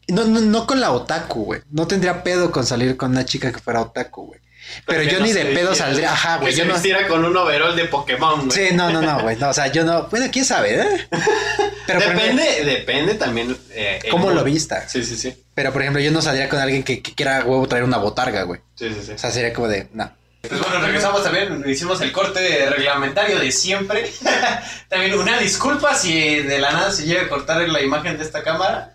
[0.09, 1.61] No, no, no con la otaku, güey.
[1.71, 4.41] No tendría pedo con salir con una chica que fuera otaku, güey.
[4.87, 6.51] Pero, yo no ni de pedo saldría, ajá, güey.
[6.53, 6.75] Que Yo se no.
[6.75, 8.69] vistiera con un overall de Pokémon, güey.
[8.69, 9.37] Sí, no, no, no, güey.
[9.37, 10.05] No, o sea, yo no.
[10.09, 11.09] Bueno, quién sabe, ¿eh?
[11.87, 13.57] Pero por ejemplo, depende, depende también.
[13.71, 14.89] eh, ¿Cómo lo vista?
[14.89, 15.35] Sí, sí, sí.
[15.55, 18.43] Pero por ejemplo, yo no saldría con alguien que, que quiera huevo traer una botarga,
[18.43, 18.61] güey.
[18.75, 19.13] Sí, sí, sí.
[19.13, 20.11] O sea, sería como de, no.
[20.49, 24.11] Pues bueno, regresamos también, hicimos el corte reglamentario de siempre.
[24.89, 28.43] también una disculpa si de la nada se llega a cortar la imagen de esta
[28.43, 28.94] cámara,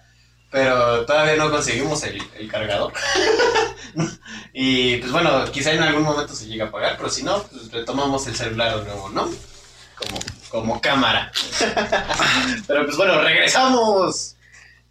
[0.50, 2.94] pero todavía no conseguimos el, el cargador.
[4.54, 7.72] y pues bueno, quizá en algún momento se llegue a apagar, pero si no, pues
[7.72, 9.30] retomamos el celular de nuevo, ¿no?
[9.96, 10.20] Como,
[10.50, 11.32] como cámara.
[12.68, 14.36] pero pues bueno, regresamos.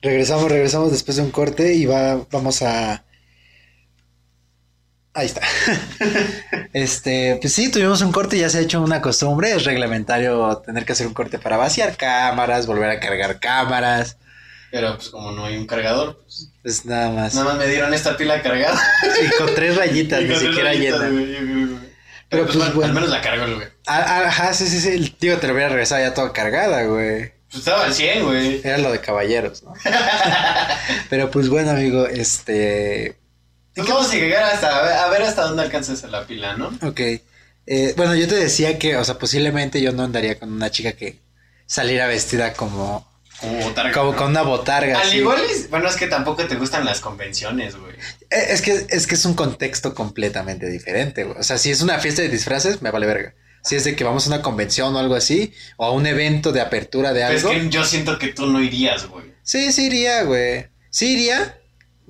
[0.00, 3.02] Regresamos, regresamos después de un corte y va, vamos a.
[5.14, 5.40] Ahí está.
[6.72, 9.56] este, pues sí, tuvimos un corte ya se ha hecho una costumbre.
[9.56, 14.18] Es reglamentario tener que hacer un corte para vaciar cámaras, volver a cargar cámaras.
[14.70, 17.34] Pero pues como no hay un cargador, pues Pues nada más.
[17.34, 18.78] nada más me dieron esta pila cargada.
[19.24, 21.10] Y con tres rayitas, ni siquiera rayitas, llena.
[21.10, 21.88] güey, güey, güey.
[22.30, 23.68] Pero, Pero pues, pues, bueno, al menos la cargo, güey.
[23.86, 25.16] Ah, ah, Ajá, sí, sí, sí.
[25.18, 27.32] Digo, te lo hubiera regresado ya toda cargada, güey.
[27.50, 28.60] Pues estaba al 100, güey.
[28.62, 29.72] Era lo de caballeros, ¿no?
[31.10, 33.16] Pero pues bueno, amigo, este.
[33.74, 36.78] Pues vamos a llegar hasta, a ver hasta dónde alcanzas la pila, ¿no?
[36.82, 37.00] Ok.
[37.00, 40.92] Eh, bueno, yo te decía que, o sea, posiblemente yo no andaría con una chica
[40.92, 41.20] que
[41.64, 43.07] saliera vestida como,
[43.40, 43.92] Como botarga.
[43.92, 44.16] como ¿no?
[44.16, 45.00] con una botarga.
[45.00, 45.18] Al así.
[45.18, 47.92] igual, es, bueno, es que tampoco te gustan las convenciones, güey.
[48.30, 51.38] Eh, Es que, es que es un contexto completamente diferente, güey.
[51.38, 53.34] O sea, si es una fiesta de disfraces, me vale verga.
[53.62, 56.52] Si es de que vamos a una convención o algo así, o a un evento
[56.52, 57.60] de apertura de Pero es algo.
[57.60, 59.26] que yo siento que tú no irías, güey.
[59.42, 60.66] Sí, sí iría, güey.
[60.90, 61.58] Sí iría.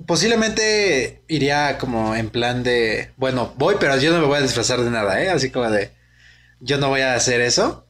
[0.05, 4.81] Posiblemente iría como en plan de, bueno, voy, pero yo no me voy a disfrazar
[4.81, 5.29] de nada, ¿eh?
[5.29, 5.91] Así como de,
[6.59, 7.85] yo no voy a hacer eso.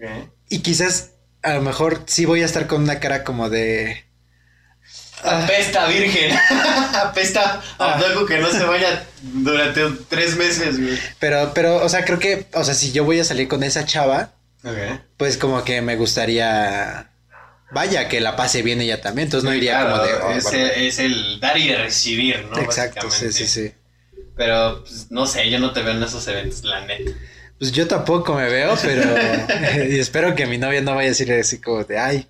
[0.00, 0.28] ¿Eh?
[0.48, 1.11] Y quizás
[1.42, 4.04] a lo mejor sí voy a estar con una cara como de...
[5.24, 6.36] Ah, Apesta, virgen.
[6.94, 8.00] Apesta a Ah.
[8.04, 10.98] algo que no se vaya durante tres meses, güey.
[11.20, 13.84] pero, pero, o sea, creo que, o sea, si yo voy a salir con esa
[13.84, 14.32] chava,
[15.16, 17.10] pues como que me gustaría,
[17.70, 19.26] vaya, que la pase bien ella también.
[19.26, 20.14] Entonces no iría Claro, como de...
[20.14, 20.58] "Oh, es, bueno".
[20.58, 22.58] el, es el dar y recibir, ¿no?
[22.58, 23.72] Exacto, sí, sí, sí.
[24.36, 27.12] Pero, pues, no sé, yo no te veo en esos eventos, la neta.
[27.62, 29.04] Pues yo tampoco me veo, pero...
[29.88, 32.26] y espero que mi novia no vaya a decir así como de, ay,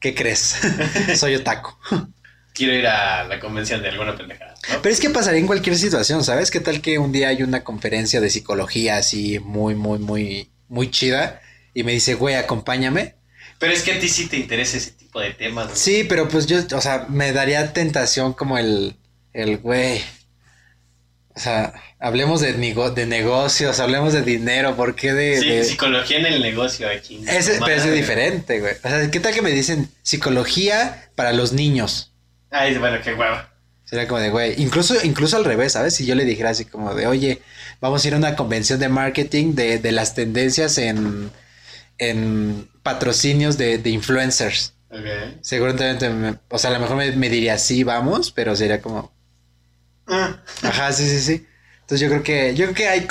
[0.00, 0.56] ¿qué crees?
[1.16, 1.70] Soy otaku.
[2.54, 4.80] Quiero ir a la convención de alguna pendejada, ¿no?
[4.80, 6.50] Pero es que pasaría en cualquier situación, ¿sabes?
[6.50, 10.90] ¿Qué tal que un día hay una conferencia de psicología así muy, muy, muy, muy
[10.90, 11.42] chida
[11.74, 13.16] y me dice, güey, acompáñame?
[13.58, 15.78] Pero es que a ti sí te interesa ese tipo de temas.
[15.78, 18.96] Sí, pero pues yo, o sea, me daría tentación como el,
[19.34, 20.00] el güey.
[21.36, 25.40] O sea, hablemos de, nego- de negocios, hablemos de dinero, ¿por qué de...?
[25.40, 27.24] Sí, de- psicología en el negocio aquí.
[27.26, 28.74] Ese, pero es diferente, güey.
[28.84, 32.12] O sea, ¿qué tal que me dicen psicología para los niños?
[32.50, 33.50] Ay, bueno, qué hueva.
[33.84, 35.94] Sería como de, güey, incluso, incluso al revés, ¿sabes?
[35.94, 37.42] Si yo le dijera así como de, oye,
[37.80, 41.30] vamos a ir a una convención de marketing de, de las tendencias en,
[41.98, 44.74] en patrocinios de, de influencers.
[44.90, 45.04] Ok.
[45.40, 49.12] Seguramente, me- o sea, a lo mejor me, me diría, sí, vamos, pero sería como,
[50.06, 51.46] Ah, ajá, sí, sí, sí.
[51.82, 53.06] Entonces yo creo que, yo creo que hay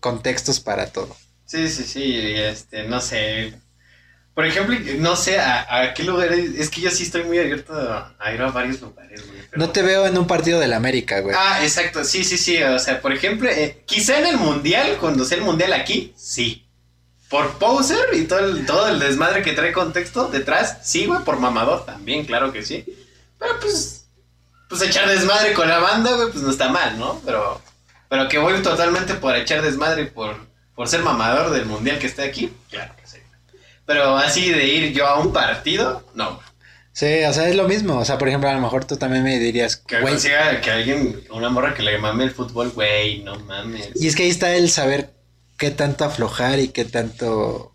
[0.00, 1.16] contextos para todo.
[1.44, 3.54] Sí, sí, sí, este, no sé.
[4.34, 6.54] Por ejemplo, no sé a, a qué lugares.
[6.58, 9.40] Es que yo sí estoy muy abierto a, a ir a varios lugares, güey.
[9.50, 11.34] pero- No te veo en un partido del América, güey.
[11.38, 12.62] Ah, exacto, sí, sí, sí.
[12.62, 16.66] O sea, por ejemplo, eh, quizá en el mundial, cuando sea el mundial aquí, sí.
[17.28, 21.38] por poser y todo el, todo el desmadre que trae contexto detrás, sí, güey, por
[21.38, 22.84] mamador también, claro que sí.
[23.38, 24.01] Pero pues,
[24.72, 27.20] pues echar desmadre con la banda, güey, pues no está mal, ¿no?
[27.26, 27.60] Pero,
[28.08, 30.34] pero que voy totalmente por echar desmadre y por,
[30.74, 33.18] por ser mamador del mundial que esté aquí, claro que sí.
[33.84, 36.40] Pero así de ir yo a un partido, no.
[36.94, 37.98] Sí, o sea, es lo mismo.
[37.98, 40.14] O sea, por ejemplo, a lo mejor tú también me dirías, Que güey.
[40.14, 43.90] consiga que alguien, una morra que le mame el fútbol, güey, no mames.
[43.94, 45.12] Y es que ahí está el saber
[45.58, 47.71] qué tanto aflojar y qué tanto.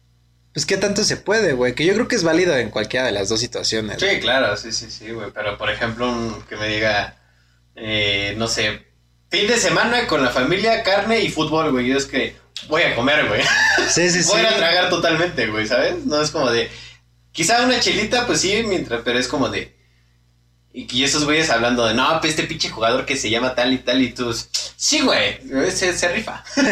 [0.58, 1.76] Pues qué tanto se puede, güey.
[1.76, 4.00] Que yo creo que es válido en cualquiera de las dos situaciones.
[4.00, 5.30] Sí, claro, sí, sí, sí, güey.
[5.32, 7.16] Pero, por ejemplo, un- que me diga,
[7.76, 8.88] eh, no sé,
[9.30, 11.86] fin de semana con la familia, carne y fútbol, güey.
[11.86, 12.36] Yo es que
[12.70, 13.44] voy a comer, güey.
[13.88, 14.30] Sí, sí, sí.
[14.34, 16.04] Voy a tragar totalmente, güey, ¿sabes?
[16.08, 16.72] No es como de,
[17.32, 19.77] quizá una chelita, pues sí, mientras, pero es como de,
[20.90, 23.80] y esos güeyes hablando de, no, pues este pinche jugador que se llama tal y
[23.80, 24.32] tal y tú,
[24.76, 25.40] sí, güey,
[25.72, 26.44] se, se rifa.
[26.56, 26.64] Sí,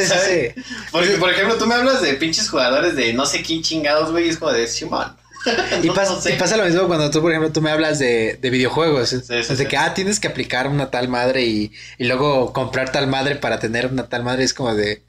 [0.00, 0.54] sí, ¿sabes?
[0.54, 0.62] sí.
[0.92, 4.26] Porque, por ejemplo, tú me hablas de pinches jugadores de no sé quién chingados, güey,
[4.26, 5.16] y es como de Simón.
[5.82, 6.34] Y, No, pas- no sé.
[6.34, 9.10] y pasa lo mismo cuando tú, por ejemplo, tú me hablas de, de videojuegos.
[9.10, 9.66] sí.
[9.66, 13.58] que, ah, tienes que aplicar una tal madre y, y luego comprar tal madre para
[13.58, 14.44] tener una tal madre.
[14.44, 15.02] Es como de.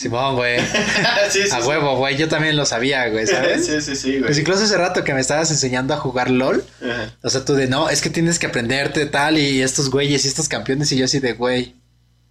[0.00, 0.58] Simón, güey.
[1.28, 2.16] sí, sí, A huevo, güey.
[2.16, 3.66] Yo también lo sabía, güey, ¿sabes?
[3.66, 4.22] Sí, sí, sí, güey.
[4.22, 6.64] Pues incluso hace rato que me estabas enseñando a jugar LOL.
[6.82, 7.14] Ajá.
[7.22, 10.28] O sea, tú de no, es que tienes que aprenderte tal y estos güeyes y
[10.28, 10.90] estos campeones.
[10.92, 11.74] Y yo así de güey.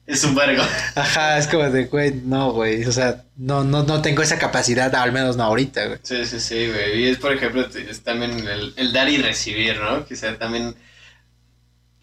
[0.08, 0.64] Es un vergo.
[0.96, 2.86] Ajá, es como de güey, no, güey.
[2.86, 6.00] O sea, no, no, no tengo esa capacidad, al menos no ahorita, güey.
[6.02, 7.04] Sí, sí, sí, güey.
[7.04, 10.08] Y es, por ejemplo, es también el, el dar y recibir, ¿no?
[10.08, 10.74] Quizá también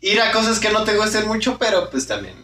[0.00, 2.36] ir a cosas que no te gusten mucho, pero pues también,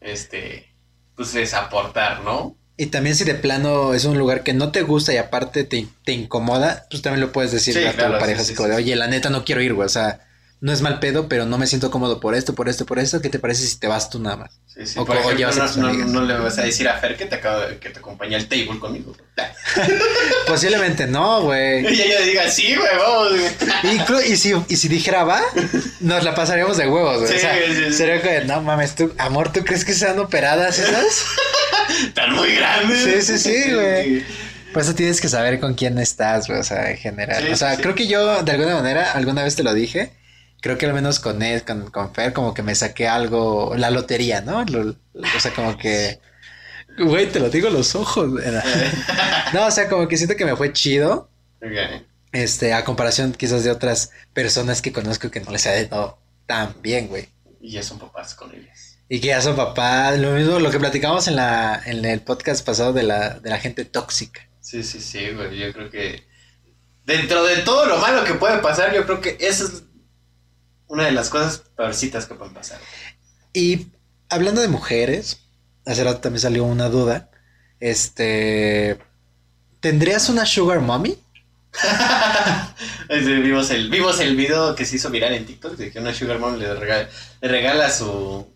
[0.00, 0.71] este,
[1.16, 2.56] pues es aportar, ¿no?
[2.76, 5.86] Y también si de plano es un lugar que no te gusta y aparte te,
[6.04, 8.54] te incomoda, pues también lo puedes decir Sí, a tu claro, pareja sí, así sí,
[8.54, 9.86] como de, oye, la neta no quiero ir, güey.
[9.86, 10.20] O sea,
[10.62, 13.20] no es mal pedo, pero no me siento cómodo por esto, por esto, por esto.
[13.20, 14.60] ¿Qué te parece si te vas tú nada más?
[14.72, 14.98] Sí, sí.
[14.98, 17.26] O por ejemplo, llevas a no, tus no- le vas a decir a Fer que
[17.26, 19.12] te acaba de- que te acompaña al table conmigo.
[20.46, 21.82] Posiblemente no, güey.
[21.84, 23.32] Y ella diga, sí, güey, vamos.
[24.08, 24.32] güey".
[24.32, 25.42] Y, si, y si dijera va,
[26.00, 27.28] nos la pasaríamos de huevos, güey.
[27.32, 27.92] Sí, o sea, sí, sí.
[27.94, 31.24] sería de, no mames, tú, amor, ¿tú crees que sean operadas esas?
[32.06, 33.24] Están muy grandes.
[33.26, 34.24] Sí, sí, sí, güey.
[34.72, 37.46] Por eso tienes que saber con quién estás, güey, o sea, en general.
[37.52, 40.12] O sea, creo que yo, de alguna manera, alguna vez te lo dije,
[40.62, 43.90] creo que al menos con él, con, con Fer, como que me saqué algo, la
[43.90, 44.64] lotería, ¿no?
[44.64, 46.18] Lo- o sea, como que,
[46.98, 48.30] güey, te lo digo los ojos.
[49.52, 51.28] No, o sea, como que siento que me fue chido,
[51.62, 52.02] Ok.
[52.32, 56.74] este, a comparación quizás de otras personas que conozco que no les ha ido tan
[56.80, 57.28] bien, güey.
[57.60, 58.96] Y ya son papás con ellas.
[59.08, 62.64] Y que ya son papás, lo mismo, lo que platicamos en la, en el podcast
[62.64, 64.48] pasado de la, de la gente tóxica.
[64.60, 65.58] Sí, sí, sí, güey.
[65.58, 66.22] Yo creo que
[67.04, 69.82] dentro de todo lo malo que puede pasar, yo creo que esa es
[70.92, 72.78] una de las cosas peorcitas que pueden pasar.
[73.54, 73.88] Y
[74.28, 75.40] hablando de mujeres,
[75.86, 77.30] hace rato también salió una duda.
[77.80, 78.98] Este.
[79.80, 81.18] ¿Tendrías una sugar mommy?
[83.08, 86.38] Vimos, el, vimos el video que se hizo viral en TikTok de que una Sugar
[86.38, 87.08] Mom le regala,
[87.40, 88.46] le regala a su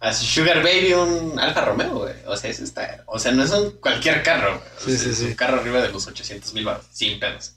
[0.00, 2.14] a su Sugar Baby un Alfa Romeo, güey.
[2.26, 3.02] O sea, eso está.
[3.06, 4.72] O sea, no es un cualquier carro, güey.
[4.76, 5.24] O Sí, sea, sí, es sí.
[5.24, 7.56] un carro arriba de los 800 mil baros, sin pedos.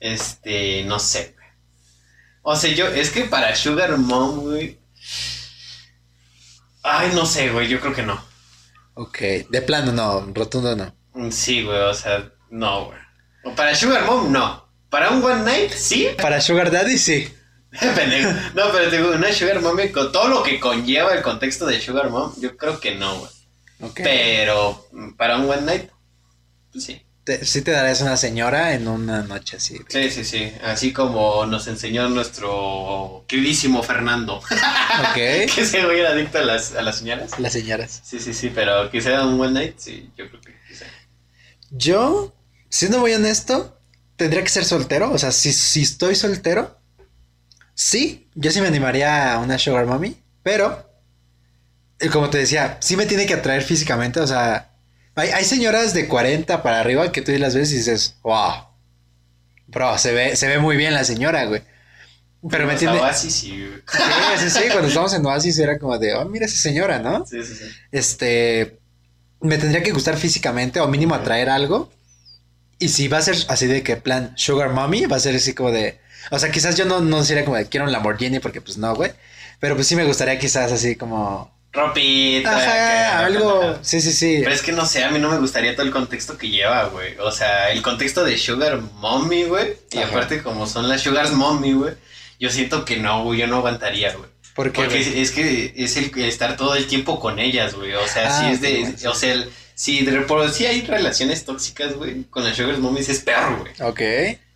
[0.00, 1.43] Este, no sé, güey.
[2.46, 4.78] O sea, yo, es que para Sugar Mom, güey.
[6.82, 8.22] Ay, no sé, güey, yo creo que no.
[8.92, 9.18] Ok,
[9.48, 10.94] de plano no, rotundo no.
[11.14, 13.56] Mm, Sí, güey, o sea, no, güey.
[13.56, 14.62] Para Sugar Mom, no.
[14.90, 17.32] Para un One Night, sí, Para Sugar Daddy sí.
[18.54, 21.80] No, pero te digo, una Sugar Mom, con todo lo que conlleva el contexto de
[21.80, 23.30] Sugar Mom, yo creo que no, güey.
[23.80, 24.00] Ok.
[24.04, 25.90] Pero mm, para un One Night,
[26.70, 27.03] pues sí.
[27.24, 29.80] Te- sí te darías una señora en una noche así.
[29.88, 30.52] Sí, sí, sí.
[30.62, 34.36] Así como nos enseñó nuestro queridísimo Fernando.
[34.36, 35.14] Ok.
[35.14, 37.38] que güey era adicto a las, a las señoras.
[37.38, 38.02] Las señoras.
[38.04, 40.84] Sí, sí, sí, pero que sea un One Night, sí, yo creo que quizá.
[41.70, 42.34] Yo,
[42.68, 43.80] siendo muy honesto,
[44.16, 45.10] tendría que ser soltero.
[45.10, 46.78] O sea, si, si estoy soltero,
[47.72, 50.16] sí, yo sí me animaría a una sugar mommy.
[50.42, 50.90] Pero,
[52.00, 54.20] eh, como te decía, sí me tiene que atraer físicamente.
[54.20, 54.73] O sea,
[55.14, 58.66] hay, hay señoras de 40 para arriba que tú las ves y dices, wow.
[59.66, 61.62] Bro, se ve, se ve muy bien la señora, güey.
[62.50, 62.98] Pero me tiene...
[62.98, 63.66] Oasis sí,
[64.50, 67.24] sí, cuando estábamos en Oasis era como de, oh, mira esa señora, ¿no?
[67.24, 67.64] Sí, sí, sí.
[67.90, 68.78] este,
[69.40, 71.90] me tendría que gustar físicamente o mínimo atraer algo.
[72.78, 75.54] Y si va a ser así de que plan Sugar Mommy, va a ser así
[75.54, 76.00] como de,
[76.30, 78.94] o sea, quizás yo no, no sería como de quiero un Lamborghini porque pues no,
[78.94, 79.12] güey.
[79.60, 82.56] Pero pues sí me gustaría quizás así como, Ropita.
[82.56, 84.38] ajá, algo, sí, sí, sí.
[84.42, 86.84] Pero es que no sé, a mí no me gustaría todo el contexto que lleva,
[86.86, 87.16] güey.
[87.18, 89.76] O sea, el contexto de Sugar Mommy, güey.
[89.92, 90.08] Y Ajá.
[90.08, 91.94] aparte, como son las Sugar Mommy, güey.
[92.38, 94.28] Yo siento que no, güey, yo no aguantaría, güey.
[94.54, 97.92] Porque, Porque es, es que es el estar todo el tiempo con ellas, güey.
[97.94, 98.98] O sea, Ah, sí es sí, de.
[98.98, 99.06] sí.
[99.08, 103.08] O sea, el- si, de, por, si hay relaciones tóxicas, güey, con las sugar mommies
[103.08, 103.72] es perro, güey.
[103.80, 104.00] Ok.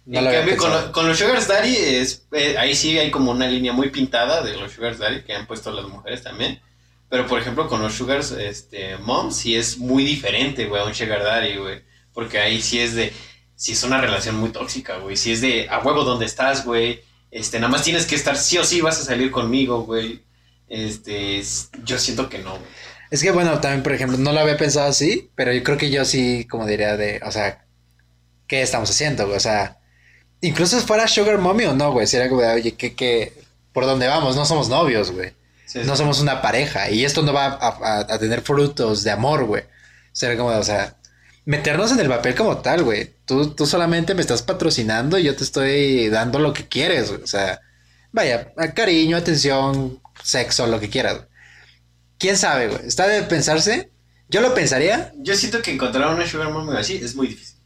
[0.06, 0.86] No en cambio, con, pensado.
[0.86, 4.42] lo- con los Sugar Daddy, es, eh, ahí sí hay como una línea muy pintada
[4.42, 6.60] de los Sugar Daddy que han puesto las mujeres también.
[7.10, 10.94] Pero, por ejemplo, con los Sugar este, Moms sí es muy diferente, güey, a un
[10.94, 11.82] Sugar Daddy, güey.
[12.12, 13.12] Porque ahí sí es de,
[13.56, 15.16] sí es una relación muy tóxica, güey.
[15.16, 17.00] Sí es de, a huevo, ¿dónde estás, güey?
[17.30, 20.22] Este, nada más tienes que estar sí o sí, vas a salir conmigo, güey.
[20.68, 22.70] Este, es- yo siento que no, güey.
[23.10, 25.90] Es que bueno, también por ejemplo, no lo había pensado así, pero yo creo que
[25.90, 27.64] yo sí, como diría de, o sea,
[28.46, 29.36] ¿qué estamos haciendo, güey?
[29.36, 29.78] O sea,
[30.42, 33.32] incluso si fuera Sugar Mommy o no, güey, sería como de, oye, ¿qué, qué,
[33.72, 34.36] por dónde vamos?
[34.36, 35.32] No somos novios, güey.
[35.68, 35.98] Sí, No sí.
[35.98, 39.64] somos una pareja y esto no va a, a- a tener frutos de amor, güey.
[40.12, 40.96] Sería como, o sea,
[41.44, 43.14] meternos en el papel como tal, güey.
[43.26, 47.22] Tú, tú solamente me estás patrocinando y yo te estoy dando lo que quieres, güey.
[47.22, 47.60] O sea,
[48.12, 51.16] vaya, cariño, atención, sexo, lo que quieras.
[51.18, 51.28] güey.
[52.18, 52.86] ¿Quién sabe, güey?
[52.86, 53.90] Está de pensarse.
[54.30, 55.12] Yo lo pensaría.
[55.18, 57.58] Yo siento que encontrar una Sugar Mommy así es muy difícil.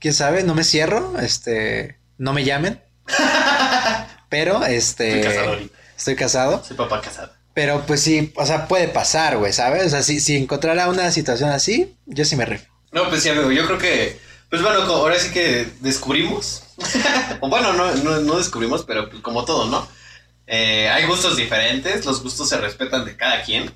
[0.00, 0.44] ¿Quién sabe?
[0.44, 1.18] No me cierro.
[1.20, 2.80] Este, no me llamen.
[4.28, 5.18] Pero, este...
[5.20, 5.78] Estoy casado ahorita.
[5.96, 6.64] Estoy casado.
[6.64, 7.32] Soy papá casado.
[7.58, 9.86] Pero pues sí, o sea, puede pasar, güey, ¿sabes?
[9.86, 12.66] O sea, si, si encontrara una situación así, yo sí me rifo.
[12.92, 14.16] No, pues sí, amigo, yo creo que,
[14.48, 16.62] pues bueno, ahora sí que descubrimos,
[17.40, 19.88] bueno, no, no, no descubrimos, pero pues como todo, ¿no?
[20.46, 23.74] Eh, hay gustos diferentes, los gustos se respetan de cada quien.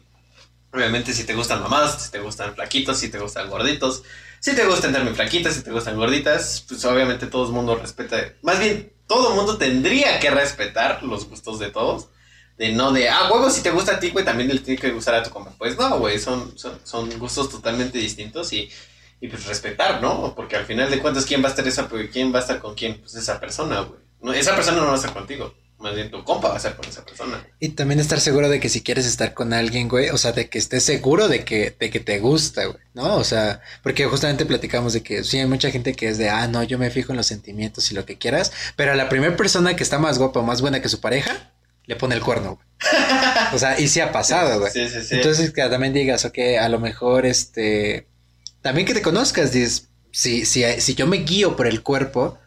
[0.72, 4.04] Obviamente si te gustan mamadas, si te gustan flaquitos, si te gustan gorditos,
[4.38, 8.32] si te gustan también flaquitas, si te gustan gorditas, pues obviamente todo el mundo respeta,
[8.42, 12.10] más bien todo el mundo tendría que respetar los gustos de todos.
[12.58, 14.90] De no de, ah, huevo, si te gusta a ti, güey, también le tiene que
[14.90, 15.52] gustar a tu compa.
[15.58, 18.70] Pues no, güey, son, son, son gustos totalmente distintos y,
[19.20, 20.34] y pues respetar, ¿no?
[20.34, 22.74] Porque al final de cuentas, ¿quién va a estar esa, quién va a estar con
[22.74, 23.00] quién?
[23.00, 24.00] Pues esa persona, güey.
[24.20, 25.54] No, esa persona no va a estar contigo.
[25.82, 27.44] Más bien tu compa va a estar con esa persona.
[27.58, 30.48] Y también estar seguro de que si quieres estar con alguien, güey, o sea, de
[30.48, 33.16] que estés seguro de que, de que te gusta, güey, ¿no?
[33.16, 36.46] O sea, porque justamente platicamos de que sí hay mucha gente que es de, ah,
[36.46, 39.36] no, yo me fijo en los sentimientos y lo que quieras, pero a la primera
[39.36, 41.51] persona que está más guapa o más buena que su pareja,
[41.92, 42.66] le pone el cuerno, güey.
[43.54, 44.72] O sea, y sí ha pasado, güey.
[44.72, 45.14] Sí, sí, sí.
[45.16, 48.08] Entonces que también digas, ok, a lo mejor este,
[48.62, 52.38] también que te conozcas, dices, si, si, si yo me guío por el cuerpo,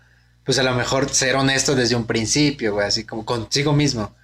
[0.43, 4.15] pues a lo mejor ser honesto desde un principio, güey, así como consigo mismo.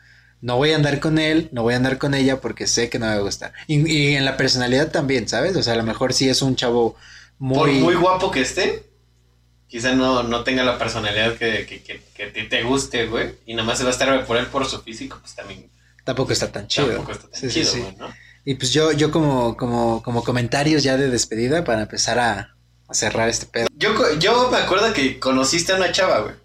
[0.41, 2.97] No voy a andar con él, no voy a andar con ella porque sé que
[2.97, 3.53] no me gusta.
[3.67, 5.55] Y, y en la personalidad también, ¿sabes?
[5.55, 6.95] O sea, a lo mejor sí es un chavo
[7.37, 7.73] Por muy...
[7.73, 8.90] muy guapo que esté,
[9.71, 13.35] quizá no, no tenga la personalidad que, que, que, que te, te guste, güey.
[13.45, 15.71] Y nada más se va a estar por él por su físico, pues también
[16.03, 16.87] Tampoco está tan chido.
[16.89, 17.79] tampoco está tan Sí, chido, sí.
[17.79, 18.13] güey, ¿no?
[18.43, 22.55] Y pues yo, yo como, como, como comentarios ya de despedida para empezar a,
[22.87, 23.67] a cerrar este pedo.
[23.77, 26.35] Yo, yo me acuerdo que conociste a una chava, güey.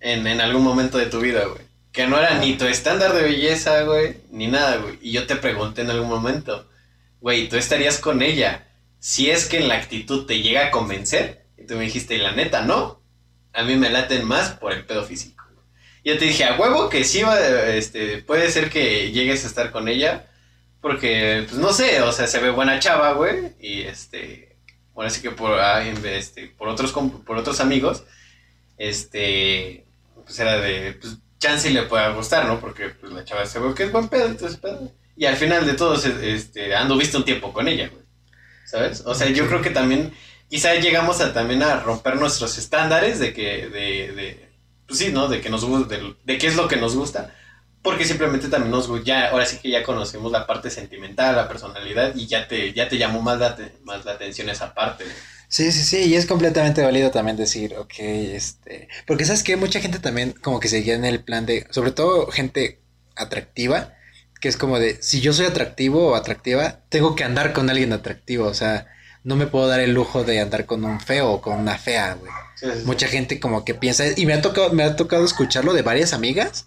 [0.00, 1.62] En, en algún momento de tu vida, güey.
[1.92, 4.16] Que no era ni tu estándar de belleza, güey.
[4.30, 4.98] Ni nada, güey.
[5.00, 6.68] Y yo te pregunté en algún momento,
[7.20, 8.66] güey, ¿tú estarías con ella
[8.98, 11.43] si es que en la actitud te llega a convencer?
[11.64, 13.00] Y tú me dijiste, la neta, no.
[13.54, 15.44] A mí me laten más por el pedo físico.
[16.04, 19.70] Yo te dije, a huevo que sí, va, este, puede ser que llegues a estar
[19.72, 20.26] con ella.
[20.82, 23.54] Porque, pues no sé, o sea, se ve buena chava, güey.
[23.58, 24.58] Y este,
[24.92, 25.58] bueno, así que por,
[26.04, 28.04] este, por, otros, por otros amigos,
[28.76, 29.86] este,
[30.22, 32.60] pues era de, pues chance le pueda gustar, ¿no?
[32.60, 34.92] Porque pues la chava se ve que es buen pedo, entonces pedo.
[35.16, 38.04] Y al final de todo, este, anduviste un tiempo con ella, güey.
[38.66, 39.02] ¿Sabes?
[39.06, 40.12] O sea, yo creo que también,
[40.54, 44.50] quizá llegamos a también a romper nuestros estándares de que, de, de
[44.86, 45.28] pues sí, ¿no?
[45.28, 47.34] De que nos gusta, de, de qué es lo que nos gusta.
[47.82, 51.48] Porque simplemente también nos gu- ya, ahora sí que ya conocemos la parte sentimental, la
[51.48, 55.22] personalidad, y ya te, ya te llamó más la, más la atención esa parte.
[55.48, 59.80] Sí, sí, sí, y es completamente válido también decir, ok, este, porque sabes que mucha
[59.80, 62.80] gente también como que seguía en el plan de, sobre todo gente
[63.14, 63.94] atractiva,
[64.40, 67.92] que es como de, si yo soy atractivo o atractiva, tengo que andar con alguien
[67.92, 68.88] atractivo, o sea,
[69.24, 72.14] no me puedo dar el lujo de andar con un feo o con una fea,
[72.14, 72.30] güey.
[72.56, 72.86] Sí, sí, sí.
[72.86, 76.12] Mucha gente como que piensa, y me ha tocado, me ha tocado escucharlo de varias
[76.12, 76.66] amigas,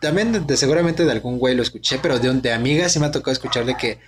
[0.00, 3.06] también de, de- seguramente de algún güey lo escuché, pero de, de amigas sí me
[3.06, 4.00] ha tocado escuchar de que,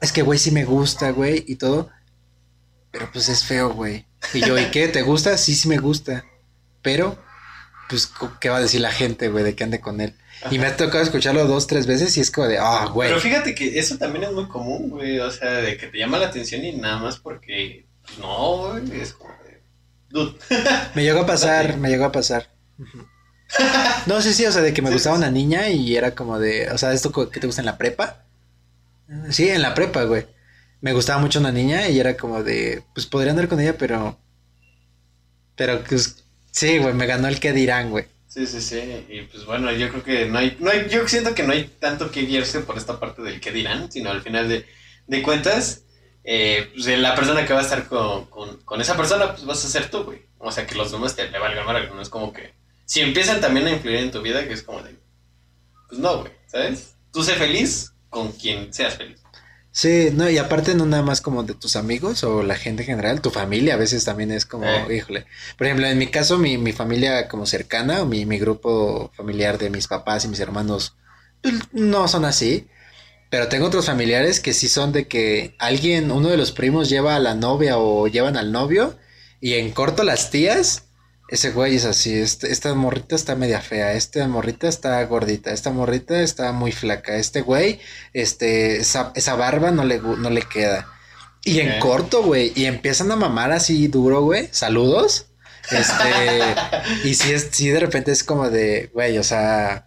[0.00, 1.90] es que güey sí me gusta, güey, y todo,
[2.90, 4.06] pero pues es feo, güey.
[4.34, 4.88] Y yo, ¿y qué?
[4.88, 5.38] ¿Te gusta?
[5.38, 6.24] Sí, sí me gusta,
[6.82, 7.22] pero,
[7.88, 8.10] pues,
[8.40, 10.16] ¿qué va a decir la gente, güey, de que ande con él?
[10.50, 13.08] Y me ha tocado escucharlo dos, tres veces y es como de, ah, güey.
[13.08, 15.18] Pero fíjate que eso también es muy común, güey.
[15.20, 17.86] O sea, de que te llama la atención y nada más porque.
[18.02, 19.00] pues, no, güey.
[19.00, 19.62] Es como de.
[20.10, 20.38] Dude.
[20.94, 22.48] Me llegó a pasar, me llegó a pasar.
[24.06, 26.14] No, sí, sí, o sea, de que me Sí, gustaba sí, una niña y era
[26.14, 28.24] como de, o sea, ¿esto qué te gusta en la prepa?
[29.30, 30.26] Sí, en la prepa, güey.
[30.80, 34.18] Me gustaba mucho una niña y era como de, pues podría andar con ella, pero,
[35.56, 38.06] pero, pues, sí, güey, me ganó el que dirán, güey.
[38.28, 39.06] Sí, sí, sí.
[39.08, 40.88] Y pues bueno, yo creo que no hay, no hay.
[40.88, 44.10] Yo siento que no hay tanto que guiarse por esta parte del que dirán, sino
[44.10, 44.66] al final de,
[45.06, 45.82] de cuentas,
[46.24, 49.68] eh, pues, la persona que va a estar con, con, esa persona, pues vas a
[49.68, 50.20] ser tú, güey.
[50.36, 52.54] O sea, que los demás te le valgan madre, no es como que...
[52.84, 54.94] Si empiezan también a influir en tu vida, que es como de...
[55.88, 56.96] Pues no, güey, ¿sabes?
[57.12, 59.22] Tú sé feliz con quien seas feliz.
[59.70, 62.88] Sí, no, y aparte no nada más como de tus amigos o la gente en
[62.88, 64.96] general, tu familia a veces también es como, Eh.
[64.96, 65.26] híjole.
[65.56, 69.58] Por ejemplo, en mi caso, mi, mi familia como cercana o mi, mi grupo familiar
[69.58, 70.96] de mis papás y mis hermanos
[71.42, 72.66] pues, no son así.
[73.30, 77.14] Pero tengo otros familiares que sí son de que alguien, uno de los primos lleva
[77.14, 78.98] a la novia o llevan al novio
[79.40, 80.84] y en corto las tías,
[81.28, 85.70] ese güey es así, este- esta morrita está media fea, esta morrita está gordita, esta
[85.70, 87.80] morrita está muy flaca, este güey,
[88.14, 90.88] este, esa, esa barba no le, no le queda.
[91.44, 95.26] Y en corto, güey, y empiezan a mamar así duro, güey, saludos.
[95.70, 96.40] Este,
[97.08, 99.86] y si es, si de repente es como de, güey, o sea,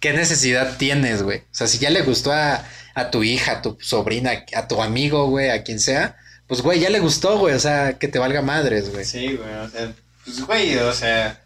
[0.00, 1.38] ¿qué necesidad tienes, güey?
[1.38, 4.82] O sea, si ya le gustó a, a tu hija, a tu sobrina, a tu
[4.82, 8.18] amigo, güey, a quien sea, pues, güey, ya le gustó, güey, o sea, que te
[8.18, 9.04] valga madres, güey.
[9.04, 9.92] Sí, güey, o sea,
[10.24, 11.42] pues, güey, o sea,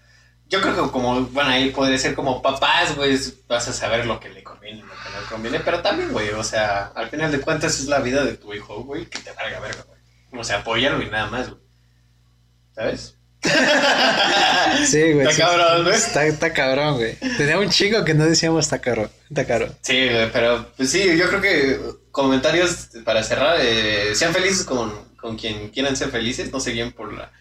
[0.49, 3.19] yo creo que como, bueno, ahí podría ser como papás, güey,
[3.49, 6.13] vas a saber lo que le conviene y lo que no le conviene, pero también,
[6.13, 9.19] güey, o sea, al final de cuentas es la vida de tu hijo, güey, que
[9.19, 10.41] te valga verga, güey.
[10.41, 11.61] O sea, apóyalo y nada más, güey.
[12.75, 13.15] ¿Sabes?
[14.87, 15.27] Sí, güey.
[15.27, 15.95] Está sí, cabrón, güey.
[15.95, 17.17] Está, está cabrón, güey.
[17.37, 19.75] Tenía un chingo que no decíamos está cabrón, está cabrón.
[19.83, 24.93] Sí, güey, pero pues sí, yo creo que comentarios para cerrar, eh, sean felices con,
[25.17, 27.33] con quien quieran ser felices, no se guíen por la,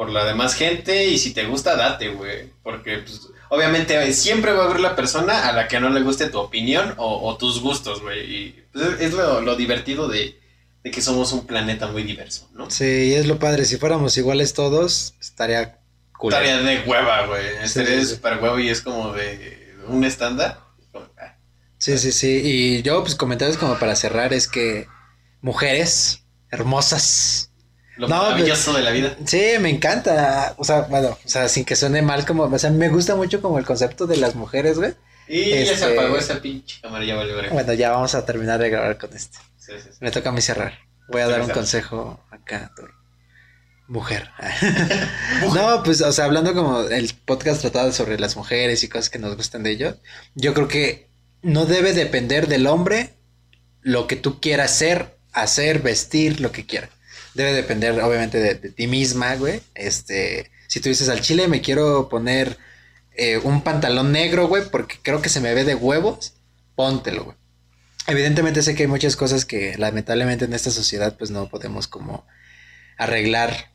[0.00, 4.62] por la demás gente y si te gusta, date, güey, porque pues, obviamente siempre va
[4.62, 7.60] a haber la persona a la que no le guste tu opinión o, o tus
[7.60, 10.40] gustos, güey, y pues, es lo, lo divertido de,
[10.82, 12.70] de que somos un planeta muy diverso, ¿no?
[12.70, 13.66] Sí, es lo padre.
[13.66, 15.76] Si fuéramos iguales todos, estaría
[16.16, 16.32] cool.
[16.32, 18.14] Estaría de hueva, güey, estaría sí, sí.
[18.14, 20.60] súper huevo y es como de un estándar.
[21.76, 22.40] Sí, sí, sí.
[22.42, 24.86] Y yo, pues, comentarios como para cerrar es que
[25.42, 27.49] mujeres hermosas.
[28.00, 29.14] Lo No, maravilloso de la vida.
[29.26, 30.54] Sí, me encanta.
[30.56, 33.42] O sea, bueno, o sea, sin que suene mal, como, o sea, me gusta mucho
[33.42, 34.94] como el concepto de las mujeres, güey.
[35.28, 37.52] Y ya se Este- apagó esa pinche cámara, ya valió verga.
[37.52, 39.38] Bueno, ya vamos a terminar de grabar con este.
[39.58, 39.98] Sí, sí, sí.
[40.00, 40.78] Me toca a mí cerrar.
[41.08, 42.92] Voy a dar un consejo acá, Thor.
[43.88, 44.30] Mujer.
[45.54, 49.18] no, pues, o sea, hablando como el podcast tratado sobre las mujeres y cosas que
[49.18, 49.96] nos gustan de ellos,
[50.34, 51.10] yo creo que
[51.42, 53.14] no debe depender del hombre
[53.82, 56.90] lo que tú quieras ser, hacer, vestir, lo que quieras.
[57.34, 59.60] Debe depender, obviamente, de, de ti misma, güey.
[59.74, 62.58] Este, si tú dices al chile, me quiero poner
[63.22, 66.34] eh, un pantalón negro, güey, porque creo que se me ve de huevos,
[66.74, 67.36] póntelo, güey.
[68.06, 72.26] Evidentemente sé que hay muchas cosas que lamentablemente en esta sociedad pues no podemos como
[72.96, 73.72] arreglar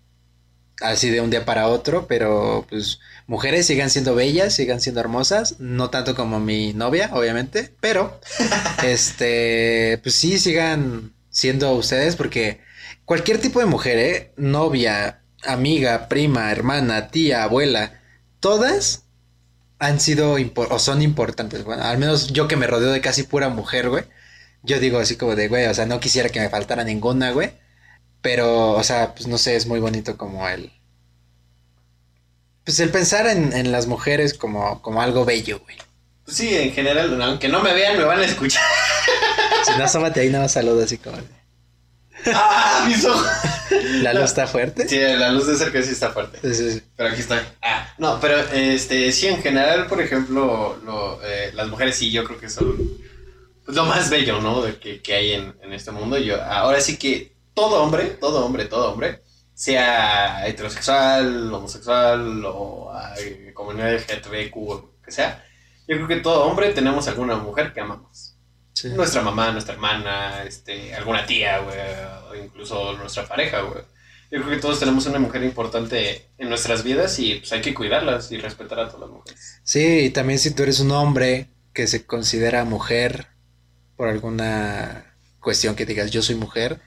[0.82, 5.60] así de un día para otro, pero pues mujeres sigan siendo bellas, sigan siendo hermosas,
[5.60, 8.20] no tanto como mi novia, obviamente, pero
[8.84, 12.62] este, pues sí sigan siendo ustedes porque
[13.06, 14.34] cualquier tipo de mujer, ¿eh?
[14.36, 18.00] novia, amiga, prima, hermana, tía, abuela,
[18.40, 19.04] todas
[19.80, 21.64] han sido o son importantes.
[21.64, 24.04] Bueno, al menos yo que me rodeo de casi pura mujer, güey.
[24.64, 27.52] Yo digo así como de, güey, o sea, no quisiera que me faltara ninguna, güey.
[28.22, 30.72] Pero, o sea, pues no sé, es muy bonito como el...
[32.64, 35.78] Pues el pensar en, en las mujeres como, como algo bello, güey.
[36.26, 38.64] Sí, en general, aunque no me vean, me van a escuchar.
[39.64, 41.18] Si no, asómate ahí, nada más saluda así como...
[41.18, 41.45] de,
[42.34, 43.28] ¡Ah, mis ojos!
[44.02, 44.88] La luz está fuerte.
[44.88, 46.40] Sí, la luz de cerca sí está fuerte.
[46.42, 46.82] Sí, sí, sí.
[46.96, 47.44] Pero aquí está.
[47.62, 52.24] Ah, no, pero este, sí, en general, por ejemplo, lo, eh, las mujeres sí, yo
[52.24, 52.76] creo que son
[53.66, 54.62] pues, lo más bello, ¿no?
[54.62, 56.18] De que, que hay en, en este mundo.
[56.18, 59.22] Yo, ahora sí que todo hombre, todo hombre, todo hombre,
[59.54, 62.92] sea heterosexual, homosexual o
[63.54, 65.44] comunidad LGTBQ o lo que sea,
[65.88, 68.35] yo creo que todo hombre tenemos alguna mujer que amamos.
[68.90, 68.96] Sí.
[68.96, 71.78] Nuestra mamá, nuestra hermana, este, alguna tía, güey,
[72.30, 73.84] o incluso nuestra pareja, güey.
[74.32, 77.74] Yo creo que todos tenemos una mujer importante en nuestras vidas y pues hay que
[77.74, 79.60] cuidarlas y respetar a todas las mujeres.
[79.64, 83.28] Sí, y también si tú eres un hombre que se considera mujer
[83.96, 86.80] por alguna cuestión que digas yo soy mujer,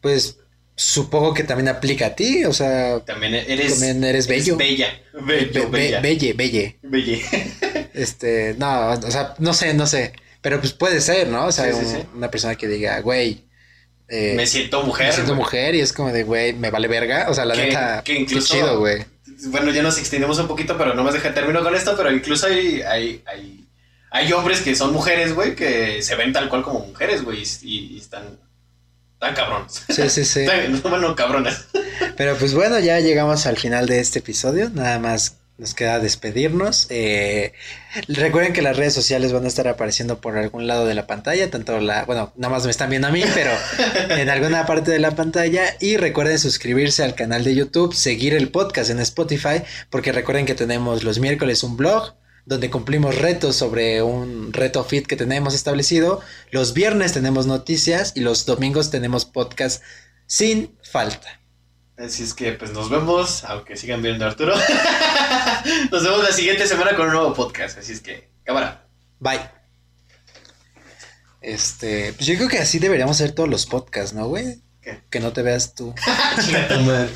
[0.00, 0.38] pues
[0.76, 4.56] supongo que también aplica a ti, o sea, También eres, También eres bello.
[4.56, 5.00] bella.
[5.12, 6.00] Bello, be- bella.
[6.00, 6.78] belle, belle.
[6.82, 7.22] Belle.
[7.94, 10.12] Este, no, o sea, no sé, no sé,
[10.44, 11.46] pero pues puede ser, ¿no?
[11.46, 12.06] O sea, Sí, sí, un- sí.
[12.14, 13.44] una persona que diga, güey,
[14.08, 15.06] eh, Me siento mujer.
[15.06, 15.42] me siento güey.
[15.44, 18.26] mujer y es como de, güey, me vale verga, o sea, la Que- neta, que
[18.26, 19.06] qué chido, güey.
[19.46, 22.46] Bueno, ya nos extendimos un poquito, pero no me deja termino con esto, pero incluso
[22.46, 23.64] hay, hay, hay,
[24.10, 27.94] hay hombres que son mujeres, güey, que se ven tal cual como mujeres, güey, y,
[27.94, 28.38] y están
[29.18, 29.82] tan cabrones.
[29.88, 30.44] Sí, sí, sí.
[30.44, 31.64] Tan- bueno, cabronas.
[32.18, 34.68] Pero pues bueno, ya llegamos al final de este episodio.
[34.68, 36.88] Nada más Nos queda despedirnos.
[36.90, 37.52] Eh,
[38.08, 41.48] recuerden que las redes sociales van a estar apareciendo por algún lado de la pantalla,
[41.48, 43.52] tanto la, bueno, nada más me están viendo a mí, pero
[44.10, 45.76] en alguna parte de la pantalla.
[45.80, 50.56] Y recuerden suscribirse al canal de YouTube, seguir el podcast en Spotify, porque recuerden que
[50.56, 52.14] tenemos los miércoles un blog
[52.46, 56.20] donde cumplimos retos sobre un reto fit que tenemos establecido.
[56.50, 59.82] Los viernes tenemos noticias y los domingos tenemos podcast
[60.26, 61.43] sin falta.
[61.96, 64.54] Así es que pues nos vemos, aunque sigan viendo a Arturo.
[65.92, 67.78] nos vemos la siguiente semana con un nuevo podcast.
[67.78, 68.86] Así es que, cámara.
[69.20, 69.40] Bye.
[71.40, 74.62] Este, pues yo creo que así deberíamos hacer todos los podcasts, ¿no, güey?
[74.80, 75.02] ¿Qué?
[75.08, 75.94] Que no te veas tú.
[76.44, 77.10] Chinga tu madre.